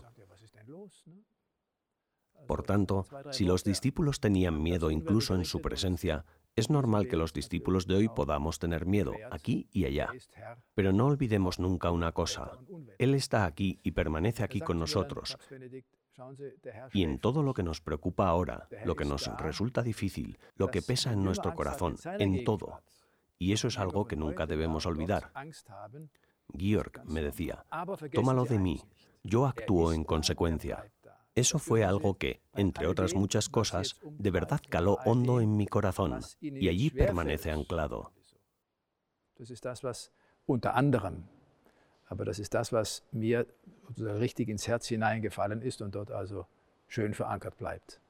Por 2.46 2.62
tanto, 2.62 3.08
si 3.32 3.46
los 3.46 3.64
discípulos 3.64 4.20
tenían 4.20 4.62
miedo 4.62 4.92
incluso 4.92 5.34
en 5.34 5.46
su 5.46 5.60
presencia, 5.60 6.24
es 6.56 6.70
normal 6.70 7.08
que 7.08 7.16
los 7.16 7.34
discípulos 7.34 7.88
de 7.88 7.96
hoy 7.96 8.10
podamos 8.10 8.60
tener 8.60 8.86
miedo, 8.86 9.14
aquí 9.32 9.68
y 9.72 9.86
allá. 9.86 10.10
Er. 10.36 10.58
Pero 10.74 10.92
no 10.92 11.08
olvidemos 11.08 11.60
nunca 11.60 11.92
una 11.92 12.12
cosa. 12.12 12.52
Él 12.98 13.16
está 13.16 13.46
aquí 13.46 13.80
y 13.84 13.92
permanece 13.92 14.44
aquí 14.44 14.60
con 14.60 14.78
nosotros. 14.80 15.38
Y 16.94 17.04
en 17.04 17.20
todo 17.20 17.42
lo 17.42 17.54
que 17.54 17.64
nos 17.64 17.82
preocupa 17.82 18.28
ahora, 18.28 18.68
lo 18.86 18.96
que 18.96 19.06
nos 19.06 19.28
resulta 19.38 19.82
difícil, 19.82 20.38
lo 20.56 20.70
que 20.70 20.82
pesa 20.82 21.14
en 21.14 21.24
nuestro 21.24 21.56
corazón, 21.56 21.96
en 22.20 22.44
todo. 22.44 22.82
Y 23.40 23.54
eso 23.54 23.68
es 23.68 23.80
algo 23.80 24.06
que 24.06 24.16
nunca 24.16 24.46
debemos 24.46 24.86
olvidar. 24.86 25.32
Georg 26.56 27.04
me 27.06 27.24
decía, 27.24 27.66
tómalo 28.14 28.46
de 28.46 28.60
mí, 28.60 28.82
yo 29.24 29.46
actúo 29.46 29.94
en 29.94 30.04
consecuencia. 30.04 30.92
Eso 31.34 31.60
fue 31.60 31.84
algo 31.84 32.18
que, 32.18 32.42
entre 32.56 32.88
otras 32.88 33.16
muchas 33.16 33.48
cosas, 33.48 33.96
de 34.04 34.32
verdad 34.32 34.62
caló 34.70 34.98
hondo 35.06 35.40
en 35.40 35.56
mi 35.56 35.66
corazón 35.66 36.20
y 36.42 36.68
allí 36.68 36.90
permanece 36.90 37.52
anclado. 37.52 38.12
Das 39.38 39.50
ist 39.50 39.66
das, 39.66 39.84
was 39.84 40.12
unter 40.46 40.76
anderem, 40.76 41.24
aber 42.08 42.26
das 42.26 42.38
ist 42.38 42.54
das, 42.54 42.72
was 42.72 43.04
mir 43.12 43.48
sozusagen 43.88 44.20
richtig 44.20 44.50
ins 44.50 44.68
Herz 44.68 44.88
hineingefallen 44.88 45.62
ist 45.64 45.82
und 45.82 45.96
dort 45.96 46.12
also 46.12 46.46
schön 46.88 47.14
verankert 47.14 47.58
bleibt. 47.58 48.02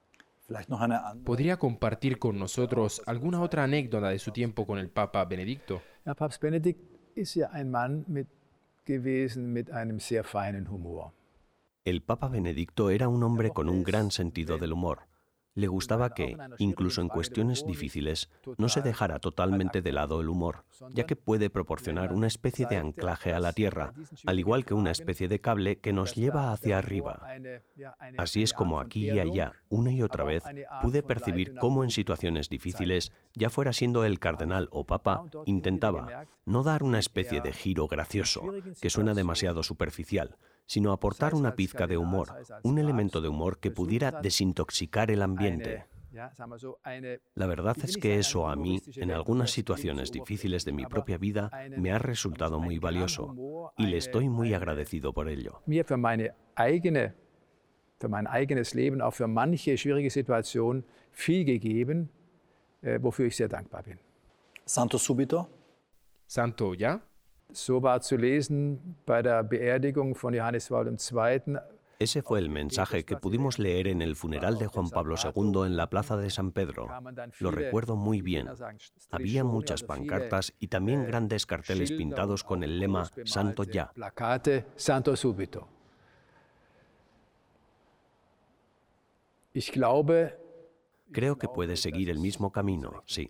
vielleicht 0.52 0.70
noch 0.70 0.82
eine 0.82 1.06
andere 1.06 1.24
¿Podría 1.24 1.58
compartir 1.58 2.20
con 2.20 2.38
nosotros 2.38 3.02
alguna 3.06 3.42
otra 3.42 3.64
anécdota 3.64 4.10
de 4.10 4.20
su 4.20 4.32
tiempo 4.32 4.66
con 4.66 4.78
el 4.78 4.90
Papa 4.90 5.24
Benedicto? 5.26 5.82
Ja, 6.06 6.14
Papst 6.14 6.42
Benedikt 6.42 6.82
ist 7.16 7.36
ja 7.36 7.50
ein 7.52 7.72
Mann 7.72 8.04
mit 8.08 8.28
gewesen 8.86 9.54
mit 9.54 9.70
einem 9.72 10.00
sehr 10.00 10.24
feinen 10.24 10.70
Humor. 10.70 11.14
El 11.84 12.04
Papa 12.04 12.28
Benedicto 12.28 12.92
era 12.92 13.08
un 13.08 13.24
hombre 13.24 13.50
con 13.50 13.68
un 13.68 13.84
gran 13.84 14.12
sentido 14.12 14.60
del 14.60 14.72
humor. 14.72 15.08
Le 15.56 15.68
gustaba 15.68 16.14
que, 16.14 16.38
incluso 16.60 17.02
en 17.02 17.08
cuestiones 17.08 17.66
difíciles, 17.66 18.30
no 18.60 18.70
se 18.70 18.84
dejara 18.84 19.18
totalmente 19.18 19.82
de 19.82 19.92
lado 19.92 20.22
el 20.22 20.30
humor, 20.30 20.64
ya 20.94 21.08
que 21.08 21.16
puede 21.16 21.50
proporcionar 21.50 22.14
una 22.14 22.28
especie 22.28 22.68
de 22.68 22.78
anclaje 22.78 23.34
a 23.34 23.40
la 23.40 23.52
tierra, 23.52 23.94
al 24.28 24.40
igual 24.40 24.64
que 24.64 24.76
una 24.76 24.92
especie 24.92 25.28
de 25.28 25.42
cable 25.42 25.80
que 25.80 25.92
nos 25.92 26.14
lleva 26.14 26.54
hacia 26.54 26.78
arriba. 26.78 27.28
Así 28.16 28.44
es 28.44 28.54
como 28.54 28.80
aquí 28.80 29.10
y 29.10 29.20
allá, 29.20 29.54
una 29.68 29.92
y 29.92 30.04
otra 30.04 30.24
vez, 30.24 30.44
pude 30.84 31.02
percibir 31.02 31.56
cómo 31.56 31.84
en 31.84 31.90
situaciones 31.90 32.48
difíciles, 32.48 33.12
ya 33.34 33.50
fuera 33.50 33.74
siendo 33.74 34.06
el 34.06 34.20
cardenal 34.20 34.70
o 34.72 34.86
papa, 34.86 35.24
intentaba 35.46 36.28
no 36.46 36.62
dar 36.62 36.84
una 36.84 37.00
especie 37.00 37.42
de 37.42 37.52
giro 37.52 37.88
gracioso, 37.88 38.44
que 38.80 38.92
suena 38.92 39.16
demasiado 39.16 39.64
superficial, 39.64 40.38
sino 40.72 40.94
aportar 40.94 41.36
una 41.36 41.54
pizca 41.54 41.86
de 41.86 41.98
humor, 41.98 42.30
un 42.64 42.80
elemento 42.80 43.20
de 43.20 43.28
humor 43.28 43.60
que 43.60 43.72
pudiera 43.72 44.10
desintoxicar 44.10 45.12
el 45.12 45.22
ambiente. 45.22 45.86
La 47.36 47.46
verdad 47.46 47.76
es 47.84 47.98
que 47.98 48.18
eso 48.18 48.48
a 48.48 48.56
mí, 48.56 48.82
en 48.96 49.12
algunas 49.12 49.52
situaciones 49.52 50.14
difíciles 50.14 50.64
de 50.64 50.72
mi 50.72 50.86
propia 50.86 51.18
vida, 51.18 51.52
me 51.76 51.92
ha 51.92 52.00
resultado 52.00 52.62
muy 52.62 52.80
valioso 52.80 53.36
y 53.78 53.88
le 53.88 53.98
estoy 53.98 54.30
muy 54.30 54.54
agradecido 54.54 55.12
por 55.12 55.28
ello. 55.28 55.62
Für 58.02 58.10
mein 58.10 58.26
eigenes 58.26 58.74
Leben, 58.74 59.00
auch 59.00 59.14
für 59.14 59.28
manche 59.28 59.78
schwierige 59.78 60.10
Situation 60.10 60.84
viel 61.12 61.46
gegeben, 61.46 62.10
äh, 62.82 62.98
wofür 63.00 63.28
ich 63.28 63.36
sehr 63.36 63.48
dankbar 63.48 63.84
bin. 63.84 64.00
Santo 64.66 64.98
subito. 64.98 65.48
Santo, 66.26 66.74
¿ya? 66.74 67.00
So 67.54 67.82
war 67.82 68.02
zu 68.02 68.18
lesen 68.18 68.96
bei 69.06 69.22
der 69.22 69.44
Beerdigung 69.44 70.16
von 70.16 70.34
Johannes 70.34 70.70
Paul 70.70 70.88
II. 70.88 71.58
Ese 72.00 72.24
fue 72.24 72.40
el 72.40 72.50
mensaje 72.50 73.06
que 73.06 73.16
pudimos 73.16 73.60
leer 73.60 73.88
en 73.88 74.02
el 74.02 74.16
funeral 74.16 74.58
de 74.58 74.66
Juan 74.66 74.90
Pablo 74.90 75.16
II 75.24 75.68
en 75.68 75.78
la 75.78 75.88
plaza 75.88 76.18
de 76.18 76.32
San 76.32 76.52
Pedro. 76.52 76.88
Lo 77.40 77.52
recuerdo 77.52 77.96
muy 77.96 78.22
bien. 78.24 78.50
Había 79.12 79.44
muchas 79.44 79.84
pancartas 79.84 80.52
y 80.60 80.68
también 80.68 81.06
grandes 81.06 81.46
carteles 81.46 81.92
pintados 81.92 82.44
con 82.44 82.64
el 82.64 82.80
lema 82.80 83.08
Santo 83.26 83.64
ya. 83.64 83.92
Santo 84.76 85.16
subito. 85.16 85.68
Creo 91.12 91.38
que 91.38 91.48
puede 91.50 91.76
seguir 91.76 92.10
el 92.10 92.20
mismo 92.20 92.52
camino, 92.52 93.04
sí. 93.06 93.30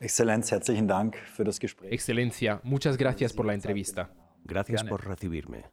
Exzellenz, 0.00 0.50
herzlichen 0.50 0.88
Dank 0.88 1.16
für 1.16 1.44
das 1.44 1.58
Gespräch. 1.60 1.92
Excelencia, 1.92 2.60
muchas 2.62 2.96
gracias 2.96 3.32
por 3.32 3.46
la 3.46 3.54
entrevista. 3.54 4.10
Gracias 4.44 4.84
por 4.84 5.06
recibirme. 5.06 5.64